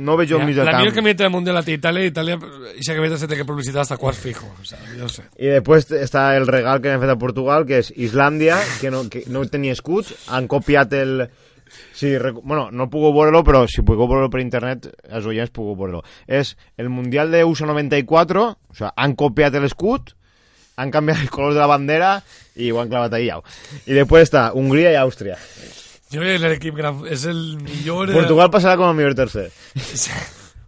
[0.02, 0.96] no veig un mig del la millor camp.
[0.96, 2.38] camiseta del Mundial la té Itàlia, Itàlia,
[2.72, 4.48] i esa camiseta se té que publicitar hasta quarts fijo.
[4.58, 5.22] O sea, jo sé.
[5.38, 9.04] I després està el regal que han fet a Portugal, que és Islàndia, que no,
[9.12, 11.28] que no tenia escuts, han copiat el...
[11.94, 12.40] Sí, rec...
[12.42, 16.02] bueno, no puc veure-lo, però si puc veure-lo per internet, els oients puc veure-lo.
[16.26, 20.16] És el Mundial de USA 94, o sea, han copiat l'escut,
[20.82, 23.30] han canviat el color de la bandera ho han clavat ahí.
[23.30, 23.42] Jau.
[23.86, 25.38] I després està Hongria i Àustria.
[26.12, 27.02] Jo crec que l'equip gran...
[27.08, 28.08] és el millor...
[28.12, 29.48] eh, Portugal passarà com a millor tercer.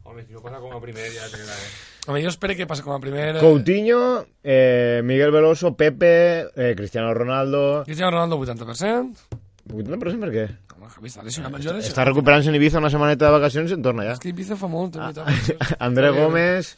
[0.05, 1.59] Home, si no passa com a primer ja té la...
[2.07, 3.39] Home, jo espero que passi com a primer...
[3.41, 7.83] Coutinho, eh, Miguel Veloso, Pepe, eh, Cristiano Ronaldo...
[7.87, 9.41] Cristiano Ronaldo 80%.
[9.73, 10.45] 80% per què?
[10.77, 11.55] Home, Javi, està lesionat.
[11.57, 11.89] Jo lesionat.
[11.89, 14.19] Està recuperant-se en Ibiza una setmaneta de vacacions i en torna ja.
[14.19, 15.13] És que Ibiza fa molt, Ah.
[15.89, 16.75] André Gómez,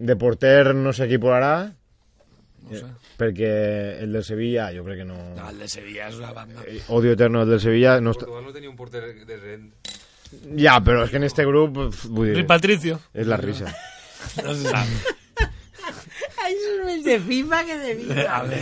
[0.00, 1.54] de porter no sé qui posarà.
[2.64, 2.86] No sé.
[3.20, 3.50] Perquè
[4.02, 5.16] el del Sevilla, jo crec que no...
[5.36, 6.62] No, el de Sevilla és una banda.
[6.66, 7.98] Eh, Odio eterno el del Sevilla.
[8.00, 8.24] No està...
[8.24, 9.66] Portugal no tenia un porter de rent.
[10.58, 11.76] Ja, però és que en este grup...
[12.08, 12.98] Vull dir, Patricio.
[13.12, 13.68] és la risa.
[14.42, 15.12] No se sap.
[16.44, 18.24] Això és més de FIFA que de vida.
[18.36, 18.58] A ver,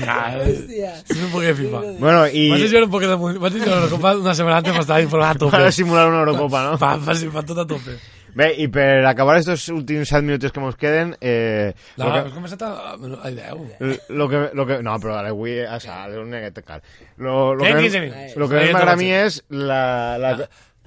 [0.52, 1.80] és un poc de FIFA.
[1.98, 3.16] Bueno, i jugar un poc de...
[3.42, 5.54] Vaig jugar una copa una setmana antes per estar informant a tope.
[5.56, 6.76] para simular una Eurocopa, no?
[6.78, 7.96] Pa, pa, pa, tot a tope.
[8.34, 11.14] Bé, i per acabar estos últims 7 minuts que ens queden...
[11.20, 12.94] Eh, No, lo has que, començat a...
[13.26, 13.66] Ai, Déu.
[14.08, 16.80] lo que, lo que, no, però ara avui a sal, és un neguet cal.
[17.18, 18.36] Lo, lo, que, 15 més- minuts.
[18.40, 19.82] lo que més m'agrada a mi és la...
[20.18, 20.32] la,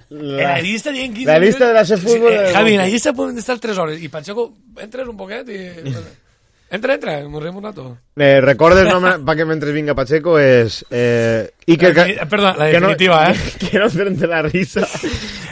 [0.06, 2.76] En la, la llista dient 15 la llista de la ser fútbol Sí, eh, Javi,
[2.78, 4.02] la llista podem estar 3 hores.
[4.02, 5.62] I Pacheco, entres un poquet i...
[6.68, 7.98] Entra, entra, morrem un rato.
[8.16, 11.92] eh, recorda el nom para que mentre vinga Pacheco és eh, Iker...
[12.16, 13.36] La perdona, la que no- definitiva, eh?
[13.70, 14.82] que no frente la risa.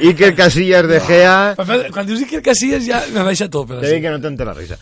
[0.01, 1.55] Iker Casillas de Gea...
[1.93, 3.69] Quan dius el Casillas ja me baixa tot.
[3.71, 4.77] Però Te dic que no t'entén la risa.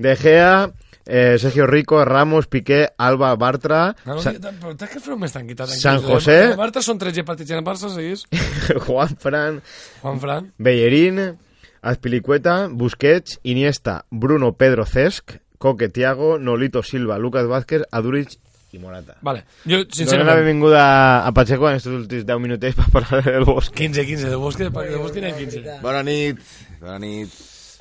[0.00, 0.70] De Gea,
[1.04, 3.94] eh, Sergio Rico, Ramos, Piqué, Alba, Bartra...
[4.06, 5.68] No, no, Sa- però que fer més tranquil·litat.
[5.76, 6.40] San José.
[6.54, 8.24] El Barça són 13 partits en Barça, seguís.
[8.88, 9.60] Juan Fran,
[10.00, 10.48] Juan Fran.
[10.56, 11.20] Bellerín,
[11.84, 18.34] Azpilicueta, Busquets, Iniesta, Bruno Pedro Cesc, Coque Tiago, Nolito Silva, Lucas Vázquez, Aduric
[18.72, 19.14] i Morata.
[19.22, 20.38] Vale, jo, Donem la sincerament...
[20.42, 20.82] benvinguda
[21.24, 23.72] a Pacheco en estos últims 10 minutets per parlar del Bosque.
[23.78, 25.78] 15, 15, de Bosque, de Bosque n'hi ha 15.
[25.80, 26.42] Bona nit.
[26.82, 27.32] Bona nit.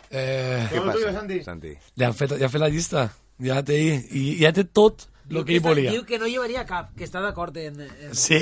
[0.09, 1.41] Eh, Què passa, Santi.
[1.43, 1.73] Santi?
[1.99, 3.03] ja ha fet, ja ha fet la llista.
[3.43, 3.81] Ja té,
[4.15, 5.91] i ja té tot el que ell volia.
[5.91, 8.15] Diu que no llevaria cap, que està d'acord en, en...
[8.15, 8.39] Sí?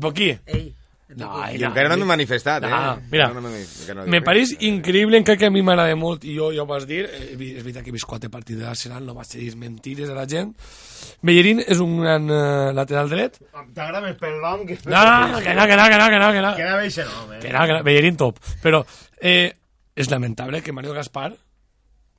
[0.00, 0.32] Per qui?
[0.50, 0.72] Ell.
[1.18, 2.70] No, I encara no m'he manifestat, eh?
[2.70, 6.22] No, mira, Encara no no he me pareix increïble, encara que a mi m'agrada molt,
[6.22, 8.68] i jo ja ho vas dir, eh, és veritat que he vist quatre partits de
[8.68, 10.52] l'Arsenal, no vaig dir mentides a la gent.
[11.26, 13.40] Bellerín és un gran eh, lateral dret.
[13.74, 14.78] T'agrada més pel nom que...
[14.86, 16.54] No, no, que no, que no, que no, que no, que no.
[16.54, 17.42] Que anava eixe nom, eh?
[17.42, 18.38] Que no, que no, Bellerín top.
[18.62, 18.84] Però
[19.18, 19.50] eh,
[19.98, 21.32] és lamentable que Mario Gaspar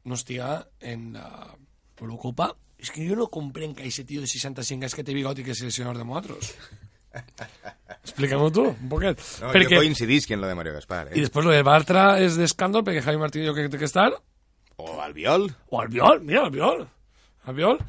[0.04, 1.56] no estiga en la
[2.02, 2.52] Eurocopa.
[2.82, 5.46] És que jo no comprenc que aquest tio de 65 anys que té bigot i
[5.46, 6.56] que és seleccionador de motos.
[8.02, 9.20] Explica-m'ho tu, un poquet.
[9.42, 11.26] No, perquè, Jo coincidisc en lo de Mario Gaspar, I eh?
[11.28, 14.10] després lo de Bartra és d'escàndol perquè Javi Martín jo crec que té que estar.
[14.82, 15.52] O Albiol.
[15.70, 16.88] O Albiol, mira, Albiol.
[17.46, 17.80] Albiol.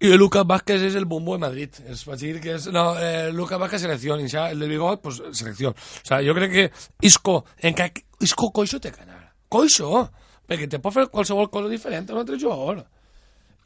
[0.00, 1.70] Y Lucas Vázquez es el bombo de Madrid.
[1.86, 2.66] Es decir que es.
[2.66, 4.20] No, eh, Lucas Vázquez selección.
[4.20, 5.72] Y ya el del bigot, pues selección.
[5.72, 9.34] O sea, yo crec que Isco, en que Isco Coixo que anar.
[9.48, 10.10] Coixo,
[10.48, 12.84] perquè te pot fer qualsevol cosa diferent a un altre jugador.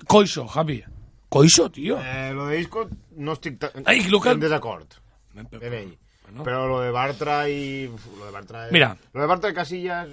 [0.07, 0.82] Coixo, Javi.
[1.29, 1.99] Coixo, tio.
[2.03, 4.87] Eh, lo de Isco no estic ta- Ai, Lucas- en desacord.
[5.61, 5.99] Ell.
[6.29, 6.45] Bueno.
[6.45, 7.87] Però lo de Bartra y...
[7.89, 8.66] uf, Lo de Bartra...
[8.66, 8.97] es- Mira.
[9.12, 10.09] Lo de Bartra y Casillas...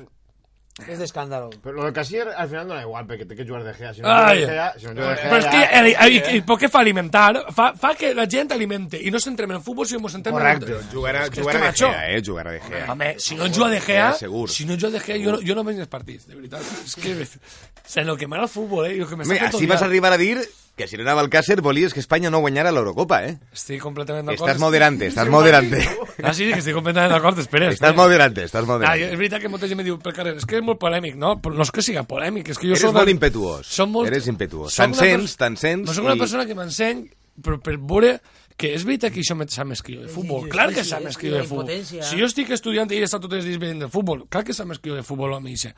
[0.75, 1.49] És d'escàndalo.
[1.63, 3.93] Pero lo de Casillas al final no da igual, porque té que jugar de Gea.
[3.93, 4.43] Si no Ai.
[4.43, 5.29] juega de Gea, si no juega de Gea...
[5.31, 7.45] Però és que, ja- eh, eh, eh, per què fa alimentar?
[7.55, 10.17] Fa, fa que la gent alimente i no centrem en el futbol, sinó que ens
[10.17, 10.73] centrem Correcte.
[10.75, 10.89] en...
[10.91, 11.87] Jugarà, És que jugarà de macho.
[11.93, 12.21] Gea, eh?
[12.27, 12.91] Jugarà de Gea.
[12.91, 14.49] Home, si no juga de Gea, Eh, segur.
[14.51, 16.61] si no juga de Gea, jo no, jo no veig els partits, de veritat.
[16.83, 19.39] És que, o sea, en el que m'agrada el futbol, eh, el que m'està Home,
[19.39, 19.73] fent així odiar.
[19.77, 20.41] vas arribar a dir
[20.75, 23.37] que si no anava al Càcer volies que Espanya no guanyara l'Eurocopa, eh?
[23.55, 24.43] Estic completament d'acord.
[24.49, 25.79] Estàs moderante, estàs moderante.
[26.23, 27.69] Ah, sí, que estic completament d'acord, espera.
[27.69, 27.93] Estàs espera.
[27.95, 29.07] moderante, estàs Ah, moderante.
[29.11, 31.37] és veritat que molta gent me diu pel carrer, és que és molt polèmic, no?
[31.41, 33.65] Però no és que siga polèmic, és que jo Eres soc molt impetuós.
[33.67, 34.07] Soc molt...
[34.11, 34.73] Eres impetuós.
[34.73, 37.05] soc Te'n una sents, pers- te'n sents No soc una i- persona que m'enseny
[37.41, 38.19] però per veure
[38.55, 40.43] que és veritat que això me sap més que jo de futbol.
[40.45, 41.69] sí, Clar que sí, sap és més que jo de futbol.
[41.83, 44.53] Si jo estic estudiant i he estat tots els dies veient de futbol, clar que
[44.55, 45.73] sap més que jo de futbol mi, això.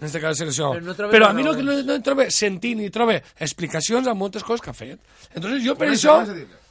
[0.00, 0.72] En este cas, selecció.
[0.74, 4.44] Però no Però a mi no, no, no trobo sentint ni trobo explicacions a moltes
[4.44, 4.98] coses que ha fet.
[5.34, 6.20] Entonces jo per això...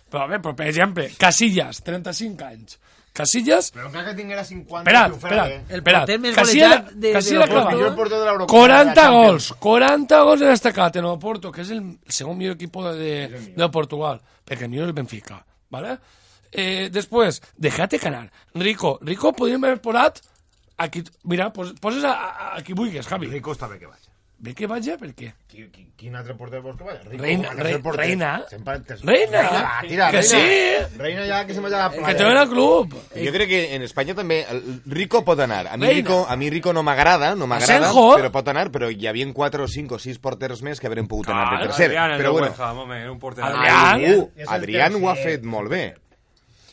[0.07, 2.77] Però, a veure, però, per exemple, Casillas, 35 anys.
[3.17, 4.79] Casillas Però encara que tinguera 50...
[4.79, 5.55] Espera, espera, bé.
[5.73, 5.99] El espera.
[6.05, 8.45] porter més Casillas- golejat de- de Casillas porter de.
[8.45, 9.17] 40 de la Champions.
[9.17, 12.93] gols, 40 gols en destacat en el Porto, que és el segon millor equip de,
[13.01, 15.41] de, de Portugal, perquè el millor és el Benfica,
[15.73, 15.97] ¿vale?
[16.51, 18.29] Eh, després, déjate canar.
[18.55, 20.21] Rico, Rico podríem haver posat
[20.77, 23.27] aquí, mira, pos, poses a, a, a qui vulguis, Javi.
[23.27, 24.03] Rico està bé que vaig.
[24.39, 25.31] Bé que vaig, per què?
[25.49, 26.99] Qui, qui, quin altre porter vols que vaya?
[27.09, 28.03] Rico, Reina, rei- porter.
[28.05, 28.43] reina.
[28.47, 29.41] Sempre, que, Reina.
[29.49, 30.21] va, tira, Que reina.
[30.21, 30.97] sí.
[30.99, 32.17] Reina ja que se vaya a la Que playa.
[32.19, 32.93] te ven al club.
[33.15, 35.65] Jo crec que en Espanya també el Rico pot anar.
[35.73, 35.97] A mi Reina.
[36.03, 39.63] Rico, a mi Rico no m'agrada, no m'agrada, però pot anar, però hi havia 4
[39.63, 41.85] o 5 o 6 porters més que haurien pogut anar de tercer.
[41.97, 43.43] Adrián, Però bueno, West Ham, home, era un porter...
[43.43, 44.01] Adrián.
[44.05, 45.95] el Adrián ho ha fet molt bé.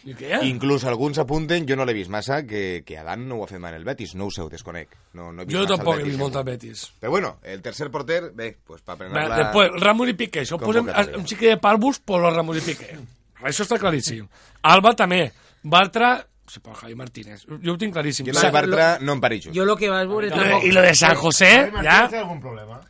[0.05, 0.39] I què?
[0.51, 3.59] Inclús alguns apunten, jo no l'he vist massa, que, que Adán no ho ha fet
[3.63, 4.15] mai en el Betis.
[4.15, 4.91] No ho sé, ho desconec.
[5.15, 6.23] No, no he vist Jo el tampoc he Betis, vist eh?
[6.23, 6.83] molta Betis.
[7.01, 9.39] Però bueno, el tercer porter, bé, pues per Bé, prendre la...
[9.45, 10.43] Després, Ramos i Piqué.
[10.45, 12.99] Això posem un xique de pàrvuls per los Ramos i Piqué.
[13.45, 14.29] Això està claríssim.
[14.63, 15.27] Alba també.
[15.63, 16.15] Bartra...
[16.45, 17.47] Sí, però Javi Martínez.
[17.49, 18.27] Jo ho tinc claríssim.
[18.29, 19.55] Jo Sa- de Bartra no em pareixo.
[19.57, 22.09] Jo lo que vas veure I lo de- lo San José, Javi Martínez ja...
[22.13, 22.83] té algun problema?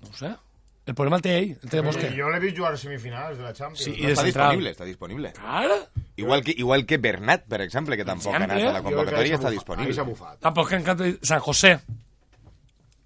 [0.00, 0.30] No ho sé.
[0.84, 2.08] El problema el té ell, el té Bosque.
[2.16, 3.84] Jo l'he vist jugar a semifinals de la Champions.
[3.84, 4.48] Sí, i de està central.
[4.50, 5.32] disponible, està disponible.
[5.36, 5.68] Clar.
[6.16, 9.46] Igual que, igual que Bernat, per exemple, que tampoc ha anat a la convocatòria, està
[9.48, 10.02] ahí s'ha disponible.
[10.10, 10.40] bufat.
[10.40, 11.78] Tampoc que encanta San José.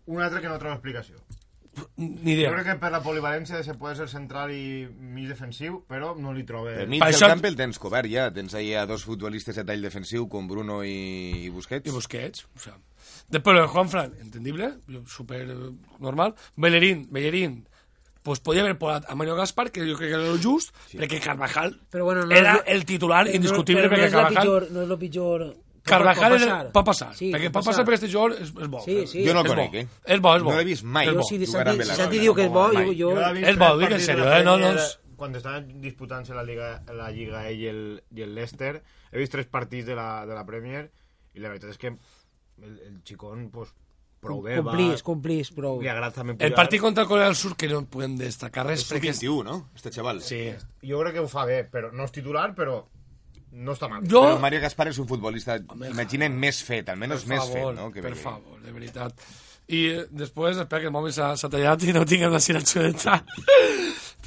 [0.07, 1.17] Un altre que no troba explicació.
[1.99, 2.49] Ni idea.
[2.49, 6.15] Jo crec que per la polivalència de ser poder ser central i mig defensiu, però
[6.17, 6.73] no li trobe...
[6.81, 8.31] El mig Per del això- camp el tens cobert ja.
[8.33, 11.85] Tens ahí a dos futbolistes de tall defensiu com Bruno i, i Busquets.
[11.87, 12.79] Y Busquets, o sea.
[13.29, 14.75] Después lo de Juanfran, entendible,
[15.07, 15.55] súper eh,
[15.99, 16.35] normal.
[16.57, 17.69] Bellerín, Bellerín,
[18.23, 21.21] pues podía haber posat a Mario Gaspar, que yo creo que era lo just, perquè
[21.21, 24.43] Carvajal Però bueno, no era el titular però indiscutible, però no perquè la Carvajal...
[24.43, 25.47] pitjor, no és el pitjor...
[25.87, 26.73] Carvajal pot passar.
[26.75, 28.81] pot passar, Sí, perquè pot passar perquè este jugador és, és bo.
[28.83, 29.23] Sí, sí.
[29.23, 29.79] Jo no el és conec, bo.
[29.79, 29.87] eh?
[30.17, 30.51] És bo, és bo.
[30.51, 31.07] No l'he vist mai.
[31.07, 32.91] Jo, si Santi, el Santi diu que és bo, jo...
[32.99, 33.13] jo...
[33.15, 34.45] És bo, dic en la eh?
[34.45, 37.79] No, no és- Quan estaven disputant-se la Lliga, la Lliga ell i el,
[38.19, 38.83] i el Leicester,
[39.13, 40.83] he vist tres partits de la, de la Premier
[41.33, 41.95] i la veritat és que
[42.63, 43.71] el, el xicón, pues,
[44.21, 45.81] prou bé, Complís, va, complís, prou.
[45.83, 46.55] li agrada també El pujar.
[46.57, 49.13] partit contra el Corea del Sur, que no podem destacar res, És perquè...
[49.13, 49.69] 21, no?
[49.77, 50.23] Este xaval.
[50.25, 50.41] Sí.
[50.83, 52.81] Jo crec que ho fa bé, però no és titular, però
[53.53, 54.03] no està mal.
[54.09, 54.23] Jo...
[54.25, 55.59] Però Mario Gaspar és un futbolista,
[55.91, 57.91] imaginen, més fet, almenys per més favor, fet, no?
[57.93, 59.27] Que per favor, de veritat.
[59.69, 62.83] I eh, després, espera que el mòbil s'ha s'ha tallat i no tinguem la silenció
[62.85, 63.21] d'entrar.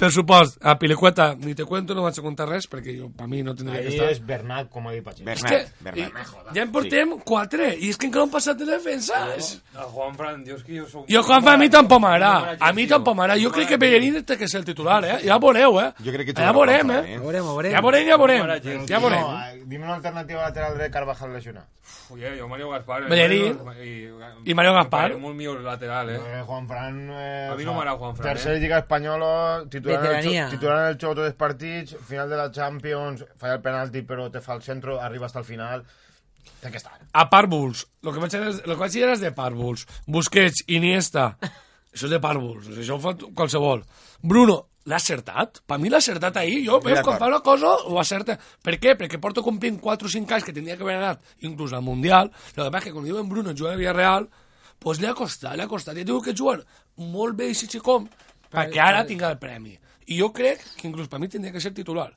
[0.00, 3.26] Per supost, a Pilicueta, ni te cuento, no vaig a contar res, perquè jo, per
[3.28, 4.08] mi no tindria que Ahí estar.
[4.14, 5.28] és Bernat, com ha dit Pachín.
[5.28, 6.30] És Bernat, que Bernat.
[6.30, 9.20] i, ja en portem quatre, i és que encara no han passat de defensa.
[9.36, 9.50] És...
[9.76, 11.04] El Juanfran, és que jo soc...
[11.10, 12.56] Jo, Juanfa, a mi tampoc m'agrada.
[12.58, 13.38] A mi tampoc m'agrada.
[13.44, 15.18] Jo crec que Bellerín té que ser el titular, eh?
[15.26, 15.90] Ja veureu, eh?
[16.00, 17.12] Jo crec que Ja jugarà veurem, Juanfran, eh?
[17.12, 17.70] Ja veurem, ja veurem.
[17.76, 18.88] Ja veurem, ja veurem.
[18.88, 19.28] Ja veurem.
[19.60, 21.68] Eh, dime una alternativa lateral dret Carvajal lesionat.
[22.10, 23.04] Oye, jo Mario Gaspar...
[23.10, 23.92] Bellerín i,
[24.50, 25.16] i Mario Gaspar.
[25.18, 26.18] Molt millor lateral, eh?
[26.38, 26.98] Eh, Juan Fran...
[27.10, 28.60] Eh, A mi no m'agrada Juan Fran, Tercer eh?
[28.62, 30.48] Lliga Espanyola, el, Veterania.
[30.50, 34.30] titular en el xoc tots els partits, final de la Champions, falla el penalti però
[34.30, 35.84] te fa el centro, arriba hasta el final.
[36.60, 36.96] Té que estar.
[37.12, 37.86] A pàrvuls.
[38.02, 39.86] Lo que vaig dir és, lo que vaig dir és de pàrvuls.
[40.06, 41.34] Busquets, Iniesta.
[41.40, 42.68] Això és de pàrvuls.
[42.76, 43.84] Això ho fa qualsevol.
[44.22, 45.60] Bruno, l'ha acertat?
[45.66, 46.60] Per mi l'ha acertat ahir.
[46.66, 48.36] Jo, veus, quan fa una cosa, ho acerta.
[48.64, 48.96] Per què?
[48.98, 52.32] Perquè porto complint 4 o 5 anys que tindria que haver anat inclús al Mundial.
[52.56, 54.28] Lo que passa que quan diuen Bruno juga a Villarreal,
[54.80, 55.98] pues li ha costat, li ha costat.
[55.98, 56.64] I diu que juguen
[56.96, 58.08] molt bé i si xicom,
[58.52, 59.76] perquè ara tinga el premi.
[60.10, 62.10] I jo crec que inclús per mi tindria que ser titular.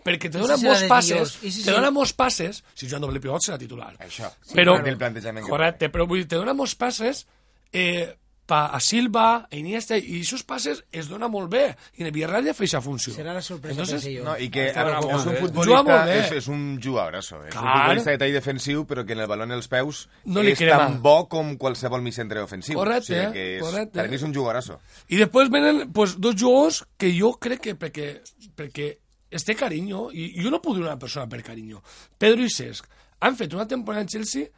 [0.00, 1.72] Perquè te si dona serà molts passes, si te sí?
[1.74, 3.90] dona molts passes, si juga en doble pivot serà titular.
[4.00, 4.30] Això.
[4.54, 7.26] però, Del plantejament correcte, però vull dir, te dona molts passes
[7.72, 8.06] eh,
[8.50, 11.62] pa, a Silva, a Iniesta, i aquests passes es dona molt bé.
[11.96, 13.14] I en el Villarreal ja fa aquesta funció.
[13.14, 14.24] Serà la sorpresa Entonces, per jo.
[14.26, 15.20] No, i que Està és molt un bé.
[15.22, 16.16] Juga futbolista, molt bé.
[16.24, 17.38] és, és un jugadorazo.
[17.46, 17.76] És un Clar.
[17.78, 20.78] futbolista de tall defensiu, però que en el balón als peus No li és crema.
[20.88, 22.76] tan bo com qualsevol mig centre ofensiu.
[22.76, 24.00] Correcte, o sigui que és, correcte.
[24.02, 24.80] Per mi és un jugadorazo.
[25.08, 28.08] I després venen pues, dos jugadors que jo crec que perquè,
[28.56, 28.90] perquè
[29.30, 31.80] es té carinyo, i jo no puc dir una persona per carinyo.
[32.18, 32.88] Pedro i Cesc
[33.20, 34.48] han fet una temporada en Chelsea,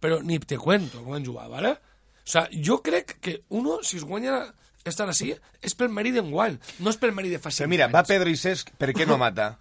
[0.00, 1.76] però ni te cuento com han jugat, ¿vale?
[2.26, 4.40] O sea, jo crec que uno, si es guanya
[4.82, 5.30] estar així,
[5.62, 8.02] és per mèrit d'enguany, no és per mèrit de fa cinc mira, va.
[8.06, 9.52] Pedro i Cesc, per què no mata?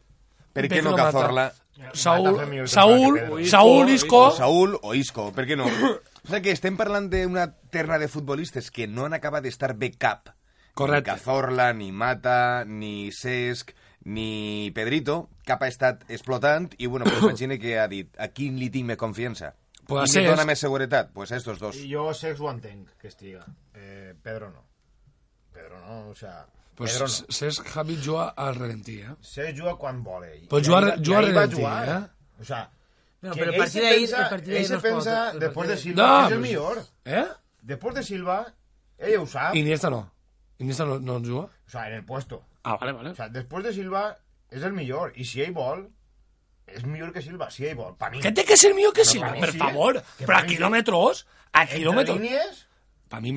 [0.56, 0.98] Per què no no?
[0.98, 1.52] Cazorla?
[1.94, 2.40] Saúl,
[2.72, 3.20] Saúl.
[3.46, 4.22] Saúl, Isco...
[4.30, 5.68] O Saúl o Isco, per què no?
[5.68, 9.92] O sigui que estem parlant d'una terna de futbolistes que no han acabat d'estar bé
[9.92, 10.32] cap.
[10.74, 11.12] Correcte.
[11.12, 13.76] Ni Cazorla, ni Mata, ni Cesc,
[14.10, 18.58] ni Pedrito, cap ha estat explotant i, bueno, pues imagina que ha dit a quin
[18.58, 19.54] li tinc més confiança?
[19.88, 20.28] Pues a Cesc.
[20.30, 21.12] dona més seguretat?
[21.14, 21.76] Pues a estos dos.
[21.78, 23.46] I jo Sex ho entenc, que estiga.
[23.74, 24.64] Eh, Pedro no.
[25.54, 26.46] Pedro no, o sea...
[26.76, 27.34] Pues Pedro no.
[27.34, 29.14] Cesc Javi juga al ralentí, eh?
[29.22, 30.48] Cesc juga quan vol ell.
[30.50, 31.90] Pues I juga- ahir- juga i ahir va ralentí, jugar.
[31.90, 32.42] eh?
[32.42, 32.70] O sea,
[33.22, 35.78] No, que però el ell partit se d'ahir- ell se pot- pensa, el después de
[35.78, 36.84] Silva, No, és el millor.
[37.06, 37.26] Eh?
[37.62, 38.54] Después de Silva,
[38.98, 39.56] ella ho sap.
[39.56, 40.12] Iniesta no.
[40.60, 41.46] Iniesta no, no juga.
[41.66, 42.44] O sea, en el puesto.
[42.64, 43.10] Ah, vale, vale.
[43.12, 44.18] O sea, después de Silva
[44.52, 45.14] és el millor.
[45.16, 45.90] I si ell vol,
[46.68, 47.96] és millor que Silva, si ell vol.
[47.98, 48.20] Pa mi.
[48.20, 49.34] ¿Qué té que ser mío que Silva?
[49.40, 50.02] Per sí, favor.
[50.18, 50.48] Que Pero a sí.
[50.48, 52.18] kilómetros, a Entre kilómetros.
[52.20, 52.66] línies, mío
[53.08, 53.30] Pa' mí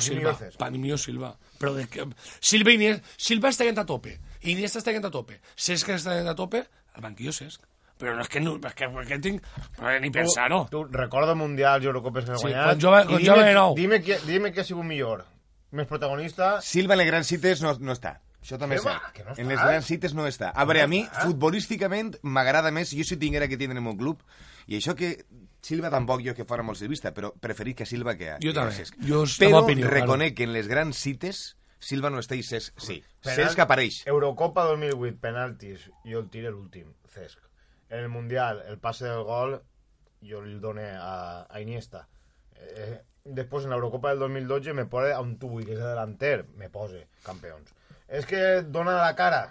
[0.00, 0.20] Silva.
[0.20, 0.58] millor Cesc.
[0.58, 1.38] Para mí mío Silva.
[1.58, 2.06] Pero de que...
[2.40, 3.06] Silva Iniesta...
[3.16, 4.20] Silva está yendo a tope.
[4.42, 5.40] Iniesta está yendo a tope.
[5.56, 6.68] Cesc está yendo a tope.
[6.92, 7.62] Al banquillo Cesc.
[7.96, 8.60] Pero no es que no...
[8.62, 9.42] Es que, es que tinc...
[9.78, 10.66] Però ni pensar-ho.
[10.70, 12.64] Tu, recorda Mundial i Eurocopes que ha Sí, guanyat.
[12.66, 13.74] quan jove- I quan dime, jove de nou.
[13.74, 15.24] Dime, que, dime que ha sigut millor.
[15.72, 16.60] Més protagonista...
[16.62, 18.18] Silva en les grans cites no, no està.
[18.44, 19.06] Això també és cert.
[19.16, 19.40] Que no està?
[19.40, 20.50] en les grans cites no està.
[20.52, 21.24] A veure, no a mi, està?
[21.24, 24.20] futbolísticament, m'agrada més, jo si tinguera que tindre en el meu club,
[24.68, 25.16] i això que
[25.64, 28.74] Silva tampoc jo que fora molt silvista, però preferir que Silva que a, Jo també.
[28.76, 28.98] Cesc.
[29.00, 32.98] Jo Però reconec que en les grans cites Silva no està i Cesc sí.
[33.24, 34.02] Penal- Cesc apareix.
[34.08, 37.40] Eurocopa 2008, penaltis, jo el tiro l'últim, Cesc.
[37.88, 39.58] En el Mundial, el passe del gol,
[40.24, 42.06] jo el doné a, a Iniesta.
[42.56, 46.46] Eh, després, en l'Eurocopa del 2012, me pone a un tubo que és de delanter,
[46.56, 47.72] me pose, campeons.
[48.14, 49.48] És que dona la cara.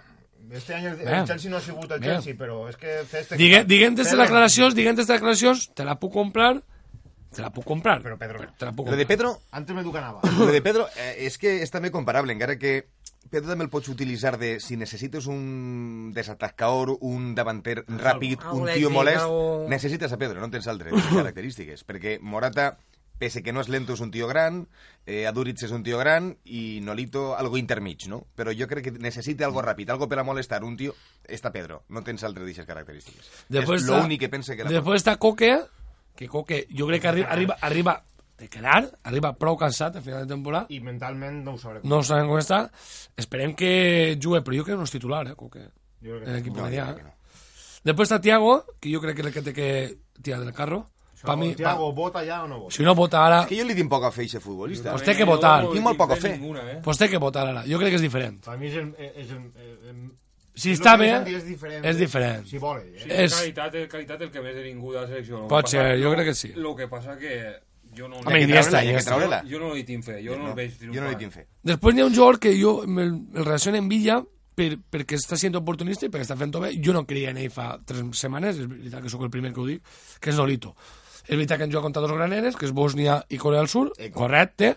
[0.52, 1.24] Este any el, el.
[1.28, 2.02] Chelsea no ha sigut el.
[2.04, 3.34] Chelsea, però és que Cesc...
[3.40, 6.58] Digue, diguem aquestes Pedro- declaracions, diguem aquestes declaracions, te la puc comprar,
[7.34, 8.00] te la puc comprar.
[8.04, 8.50] Però Pedro no.
[8.58, 9.16] Te la puc Lo de comprar.
[9.16, 10.20] Pedro, Antes me ducanava.
[10.38, 12.84] lo de Pedro eh, és que és també comparable, encara que
[13.30, 18.90] Pedro també el pots utilitzar de si necessites un desatacador, un davanter ràpid, un tio
[18.92, 19.24] molest,
[19.72, 22.74] necessites a Pedro, no en tens altres característiques, perquè Morata
[23.18, 24.66] pese que no és lento, és un tio gran,
[25.06, 28.26] eh, Aduriz és un tio gran, i Nolito algo intermig, no?
[28.34, 30.94] Però jo crec que necessita algo ràpid, algo per a molestar un tio.
[31.28, 33.30] Està Pedro, no tens altres d'aquestes característiques.
[33.48, 35.52] Després és l'únic que pense que la Després està Coque,
[36.16, 38.04] que Coque jo crec que arriba, arriba, arriba
[38.38, 41.80] de quedar, arriba prou cansat a final de temporada, I mentalment no ho sabré.
[41.84, 42.64] no sabem com està,
[43.16, 45.68] esperem que jugui, però jo crec que no és titular, eh, Coque,
[46.02, 46.90] Jo crec que en l'equip No, medià.
[46.98, 47.04] eh.
[47.04, 47.14] no.
[47.84, 50.90] Després està Tiago, que jo crec que és el que té que tirar del carro.
[51.24, 52.74] Pa mi, Tiago, vota ja o no vota?
[52.76, 54.90] si no vota ara, És que jo li tinc poca fe a aquest futbolista.
[54.92, 55.62] Pues té que votar.
[55.72, 56.36] Tinc molt poca fe.
[56.36, 56.80] Ninguna, eh?
[56.84, 57.64] pues té que votar ara.
[57.66, 58.40] Jo crec que és diferent.
[58.44, 58.94] Per mi és el...
[58.98, 59.48] És el,
[59.90, 60.04] el
[60.54, 61.84] Si està el bé, és diferent.
[61.84, 62.44] és diferent.
[62.46, 62.92] Si vol, eh?
[63.02, 65.48] Sí, És- qualitat, qualitat el que més de ningú de la selecció.
[65.50, 66.52] Pot que ser, jo crec que sí.
[66.54, 67.32] Lo que passa que
[67.96, 68.20] jo no...
[68.20, 69.42] Home, Hi Iniesta, hi Iniesta.
[69.50, 71.48] jo no li tinc fe, jo no, el veig Jo no li tinc fe.
[71.62, 73.00] Després n'hi ha un jugador que jo el,
[73.34, 74.20] el relaciono amb Villa
[74.54, 76.70] per, perquè està sent oportunista i perquè està fent-ho bé.
[76.78, 79.60] Jo no creia en ell fa tres setmanes, és veritat que sóc el primer que
[79.60, 79.82] ho dic,
[80.20, 80.76] que és Nolito.
[81.26, 83.92] És veritat que han jugat contra dos graneres, que és Bòsnia i Corea del Sur,
[83.98, 84.20] Eco.
[84.20, 84.76] correcte,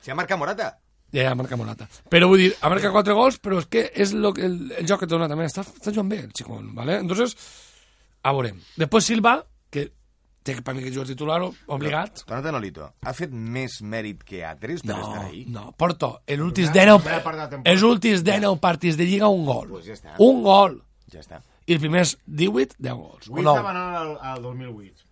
[0.00, 0.78] Si ha marcat Morata.
[1.12, 1.88] ja ha marcat Morata.
[2.08, 4.86] Però vull dir, ha marcat quatre gols, però és que és lo, que- el, el
[4.86, 5.44] joc que té donat també.
[5.46, 6.98] Està, està jugant bé, el xicón, ¿vale?
[6.98, 7.34] Entonces,
[8.22, 8.60] a veurem.
[8.76, 9.92] Després Silva, que
[10.42, 12.22] té per mi que jugar titular obligat.
[12.24, 12.92] Tornat a Nolito.
[13.02, 15.44] Ha fet més mèrit que altres per No, estar ahí?
[15.48, 17.74] no, Porto, en últims Primera- 19, primera part de la temporada.
[17.74, 19.68] els últims 19 partits de Lliga, un gol.
[19.68, 20.14] Pues ja està.
[20.18, 20.82] Un gol.
[21.12, 21.42] Ja està.
[21.66, 23.28] I els primers 18, 10 gols.
[23.28, 23.68] O Wiza va 9.
[23.70, 25.04] anar al, al 2008.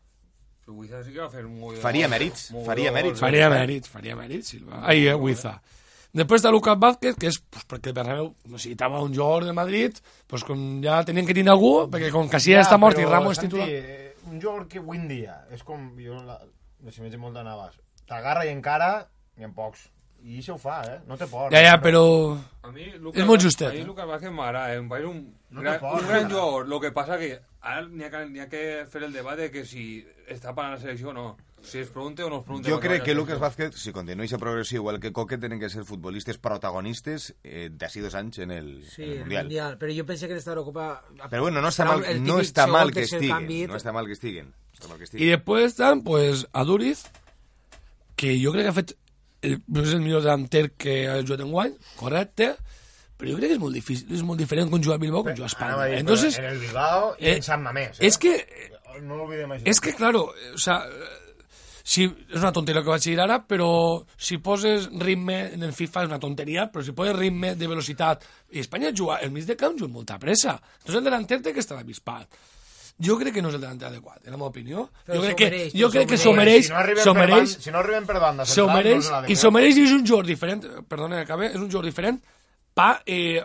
[0.66, 3.20] Però Wiza sí que va fer un molt Faria mèrits, faria mèrits.
[3.22, 4.80] Faria mèrit, faria mèrit, Silva.
[4.82, 5.52] Ai, eh, Huiza.
[6.16, 9.98] Després de Lucas Vázquez, que és pues, perquè el Bernabéu necessitava un jugador de Madrid,
[10.26, 13.44] pues, com ja tenien que tenir algú, perquè com Casillas està mort i Ramos és
[13.44, 13.68] titular...
[13.68, 15.92] eh, Un jugador que avui en dia és com...
[16.02, 16.40] Jo, la,
[16.90, 17.76] si m'he molt de Navas.
[18.08, 19.06] T'agarra i encara,
[19.38, 19.86] i en pocs.
[20.26, 20.96] I això ho fa, eh?
[21.06, 21.52] No té por.
[21.54, 22.02] Ja, ja, però...
[22.66, 23.86] A mi, És molt justet, A mi eh?
[23.86, 24.80] Lucas Vázquez m'agrada, eh?
[24.80, 26.32] em un, No gran, pot, un gran mira.
[26.34, 26.66] jugador.
[26.66, 27.36] Lo que pasa que
[27.66, 31.10] ara n'hi ha, ha que fer el debat de que si està para la selecció
[31.10, 31.26] o no.
[31.66, 32.70] Si es pregunte o no es pregunte.
[32.70, 33.40] Jo crec que a Lucas.
[33.42, 38.00] Vázquez, si continuï a progressió igual que Coque, tenen que ser futbolistes protagonistes eh, d'ací
[38.04, 39.44] dos anys en el, Sí, en el el Mundial.
[39.48, 39.78] mundial.
[39.80, 41.02] Però jo penso que d'estar ocupa...
[41.30, 43.48] Però bueno, no està mal, no està mal que estiguen.
[43.72, 44.54] No està mal que estiguen.
[45.16, 47.06] I després estan, pues, Aduriz,
[48.14, 48.94] que jo crec que ha fet...
[49.46, 52.54] El, és el millor delanter que ha jugat en guany, correcte,
[53.16, 55.32] però jo crec que és molt difícil, és molt diferent quan jugar a Bilbao que
[55.32, 55.84] quan jugar a Espanya.
[55.90, 58.00] dir, Entonces, en el Bilbao i eh, en Sant Mamés.
[58.00, 58.06] Eh?
[58.06, 58.34] és que
[59.02, 59.66] No l'oblidem això.
[59.68, 60.78] Es que, claro, o sea,
[61.86, 63.68] si, és una tonteria que vaig dir ara, però
[64.18, 68.24] si poses ritme en el FIFA és una tonteria, però si poses ritme de velocitat,
[68.56, 70.56] i Espanya juga, el mig de camp juga molta pressa.
[70.80, 72.26] Entonces el delanter té que estar avispat.
[73.06, 74.88] Jo crec que no és el delanter adequat, en la meva opinió.
[75.04, 76.64] Però jo crec que, mereix, jo crec que s'ho s'ho mereix.
[76.64, 79.02] si no arriben s'ho per banda, si no arriben per banda, s'ho central, mereix, no
[79.04, 81.90] és una i s'ho mereix i és un jugador diferent, perdona, acabe, és un jugador
[81.90, 82.18] diferent,
[82.76, 83.40] pa, eh,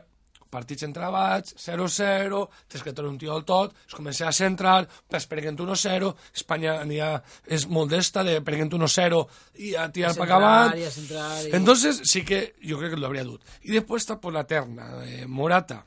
[0.52, 5.24] partits entravats, 0-0, tens que treure un tio del tot, es comença a centrar, pues
[5.32, 7.14] prenent 1-0, Espanya anirà,
[7.48, 9.22] és molt d'esta, de prenent 1-0
[9.64, 10.76] i a tirar per avant.
[10.76, 11.30] i a centrar...
[11.48, 11.54] I...
[11.56, 13.42] Entonces, sí que yo creo que lo habría dut.
[13.64, 15.86] Y después está por la terna, eh, Morata.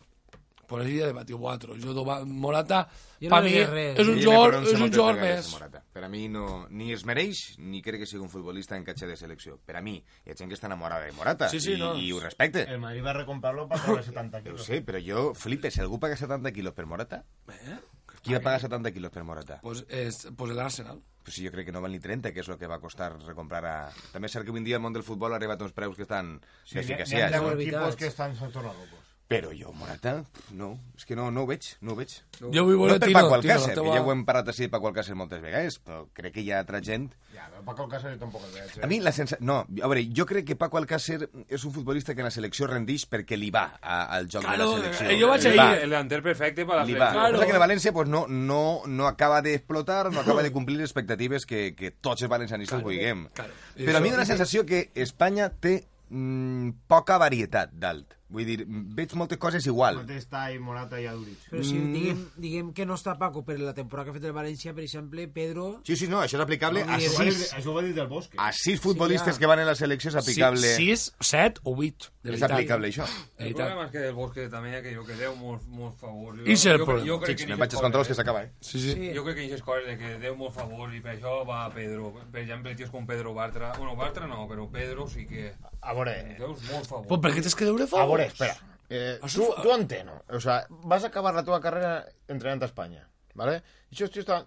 [0.67, 1.77] Por ya debatió cuatro.
[1.77, 2.89] Yo, doba- Morata,
[3.21, 3.99] Jo no para mí, diria res.
[4.01, 5.51] és un jugador, és un jugador més.
[5.53, 5.84] Morata.
[5.95, 9.07] Per a mi no, ni es mereix, ni crec que sigui un futbolista en catxa
[9.07, 9.61] de selecció.
[9.65, 9.95] Per a mi,
[10.27, 11.93] hi ha gent que està enamorada de Morata, Sí, sí, i, no.
[11.97, 12.65] i ho respecte.
[12.67, 14.65] El Madrid va a recomprarlo para pagar 70 Ho kilos.
[14.67, 17.79] sé, però jo flipe, si algú paga 70 quilos per Morata, Eh?
[18.25, 19.61] qui va pagar 70 quilos per Morata?
[19.63, 21.01] Pues, es, pues el Arsenal.
[21.23, 23.13] Pues sí, jo crec que no val ni 30, que és el que va costar
[23.23, 23.77] recomprar a...
[24.13, 25.95] També és cert que avui dia el món del futbol ha arribat a uns preus
[25.97, 27.53] que estan Sí, ha- n'hi ha deu no?
[27.55, 29.04] equipos que estan tornant locos.
[29.27, 30.19] Però jo, Morata,
[30.53, 32.11] no, és que no, no ho veig, no ho veig.
[32.43, 34.51] Jo vull No veure per Tino, Paco Alcácer, la que teva- ja ho hem parlat
[34.53, 37.07] així de Paco Alcácer moltes vegades, però crec que hi ha altra gent...
[37.33, 38.75] Ja, però Paco Alcácer jo tampoc el veig.
[38.77, 38.83] Eh?
[38.85, 39.41] A mi la sensació...
[39.49, 42.69] No, a veure, jo crec que Paco Alcácer és un futbolista que en la selecció
[42.69, 45.09] rendix perquè li va a, al joc Claro, de la selecció.
[45.09, 45.83] eh, jo vaig ahir-.
[45.87, 46.99] El delanter perfecte para la Li va.
[47.09, 47.21] selecció.
[47.23, 47.39] Claro.
[47.39, 47.47] Claro.
[47.51, 51.47] que el València pues, no, no, no acaba d'explotar, no acaba de complir les expectatives
[51.47, 53.25] que, que tots els valencianistes Claro, vulguem.
[53.33, 53.57] claro.
[53.75, 55.79] Però a mi dóna la sensació que Espanya té
[56.11, 58.21] mm, poca varietat d'alt.
[58.35, 60.01] Vull dir, veig moltes coses igual.
[60.03, 61.39] Mateix Tai, Morata i Aduriz.
[61.53, 61.93] Però si Mm.
[61.95, 64.83] diguem, diguem que no està Paco per la temporada que ha fet el València, per
[64.85, 65.81] exemple, Pedro...
[65.87, 68.37] Sí, sí, no, això és aplicable No, a sis, Això ho va dir del Bosque.
[68.39, 69.39] a sis futbolistes ja.
[69.41, 70.75] que van en la selecció és aplicable.
[70.77, 72.11] 6, 7 o 8.
[72.25, 73.05] De és aplicable això.
[73.39, 76.35] El problema és que del Bosque també que jo que deu molt, molt favor.
[76.39, 77.07] Jo, I és el jo, problema.
[77.07, 78.51] jo crec que me'n vaig controls que s'acaba, eh?
[78.61, 78.95] Sí, sí.
[78.95, 79.11] Sí.
[79.15, 82.15] Jo crec que aquestes coses de que deu molt favor i per això va Pedro.
[82.33, 83.73] Per exemple, tios com Pedro Bartra...
[83.79, 85.53] Bueno, Bartra no, però Pedro sí que...
[85.85, 87.07] A veure, Deus molt favor.
[87.07, 88.24] Pues per què tens que deure a favors?
[88.25, 88.57] Veure, espera.
[88.91, 90.19] Eh, Això tu, fa- tu enteno.
[90.29, 93.61] O sea, vas a acabar la teva carrera entrenant a Espanya, ¿vale?
[93.91, 94.43] I això està...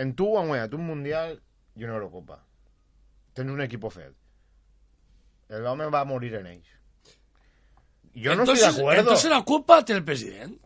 [0.00, 1.32] En tu guanyat un Mundial
[1.76, 2.36] i una Eurocopa.
[3.34, 4.14] Tens un equip fet.
[5.50, 6.68] El home va morir en ells.
[8.14, 9.00] Jo no entonces, estoy de acuerdo.
[9.02, 10.56] Entonces la culpa té el president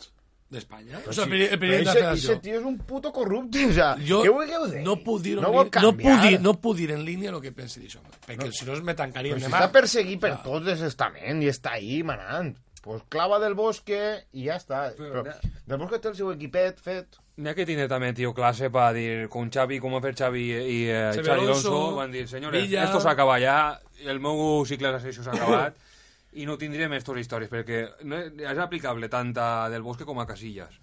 [0.55, 0.99] D'Espanya.
[1.01, 3.67] O Però sigui, si- el, el però president de ese- tío és un puto corrupte,
[3.67, 4.83] o sea, Jo què vulgueu dir?
[4.87, 6.21] no puc dir, No vol no, puc canviar.
[6.29, 9.37] dir, no puc dir en línia el que pensi d'això, perquè si no me tancarien
[9.37, 9.61] Però si de mà.
[9.65, 12.55] està perseguit per tots els estaments i està ahí manant.
[12.85, 14.91] Pues clava del bosque i ja està.
[14.95, 15.23] Però,
[15.67, 17.17] del bosque té el seu equipet fet.
[17.39, 20.43] N'hi ha que tindre també, tio, clase para dir, con Xavi, com ha fet Xavi
[20.53, 24.93] i eh, Xavi Alonso, Alonso, van dir, senyores, Villa- esto s'acaba ja, el meu cicle
[24.93, 25.75] de sessió s'ha acabat,
[26.35, 30.26] i no tindrem estos històries, perquè no és, aplicable tant a Del Bosque com a
[30.26, 30.80] Casillas.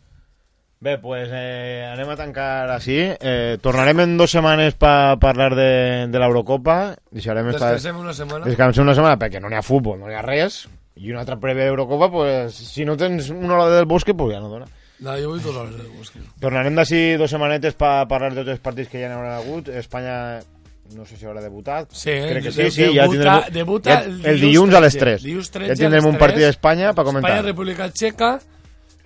[0.81, 2.97] Bé, pues eh, anem a tancar així.
[2.97, 5.71] Eh, tornarem en dues setmanes per parlar de,
[6.09, 6.95] de l'Eurocopa.
[7.13, 7.75] Deixarem esta...
[7.75, 8.47] Descansem una setmana.
[8.49, 10.63] Descansem una setmana perquè no n'hi ha futbol, no n'hi ha res.
[10.97, 14.41] I una altra prèvia d'Eurocopa, pues, si no tens una hora del bosque, pues ja
[14.41, 14.65] no dona.
[15.01, 16.23] No, jo vull dues hores del bosque.
[16.41, 19.69] Tornarem d'ací dues setmanetes per parlar de tots els partits que ja n'hi haurà hagut.
[19.69, 20.17] Espanya
[20.95, 21.89] no sé si haurà debutat.
[21.91, 23.53] Sí, Crec que de- sí, sí, ja debuta- tindrem...
[23.53, 25.05] debuta ja, el dilluns dilluns a les 13.
[25.17, 25.23] 3.
[25.23, 26.45] Dilluns 13 ja tindrem un partit 3.
[26.51, 27.31] d'Espanya per comentar.
[27.31, 28.31] Espanya, República Txeca,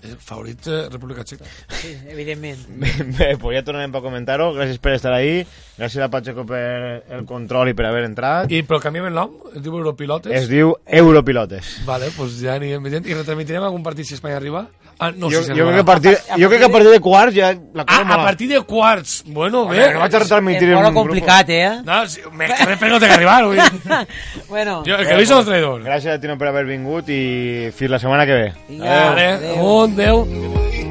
[0.06, 1.46] Eh, favorit de República Checa.
[1.70, 2.68] Sí, evidentment.
[3.18, 4.52] Bé, pues ja tornarem per comentar-ho.
[4.56, 5.44] Gràcies per estar ahí.
[5.76, 8.52] Gràcies a Pacheco per el control i per haver entrat.
[8.54, 9.34] I però canviem el nom?
[9.54, 10.32] Es diu Europilotes?
[10.36, 11.80] Es diu Europilotes.
[11.90, 13.08] Vale, pues ja anirem veient.
[13.10, 14.68] I retransmitirem algun partit si Espanya arriba?
[14.98, 16.72] Ah, no, jo, si jo, crec que a partir, a, a jo crec que a
[16.72, 17.50] partir de quarts ja...
[17.74, 18.22] La cosa ah, mala.
[18.22, 19.24] a partir de quarts.
[19.28, 19.82] Bueno, bé.
[19.82, 20.94] Bueno, vaig a retransmitir en un grup.
[20.94, 21.82] complicat, eh?
[21.84, 23.60] No, si, me refe no té que arribar, oi.
[24.50, 24.84] bueno.
[24.88, 25.84] Jo, el que avís és el traïdor.
[25.84, 27.20] Gràcies a ti, no, per haver vingut i
[27.76, 28.48] fins la setmana que ve.
[28.70, 29.12] Ja, adéu.
[29.12, 29.36] adéu.
[29.36, 29.66] adéu.
[29.96, 30.85] 10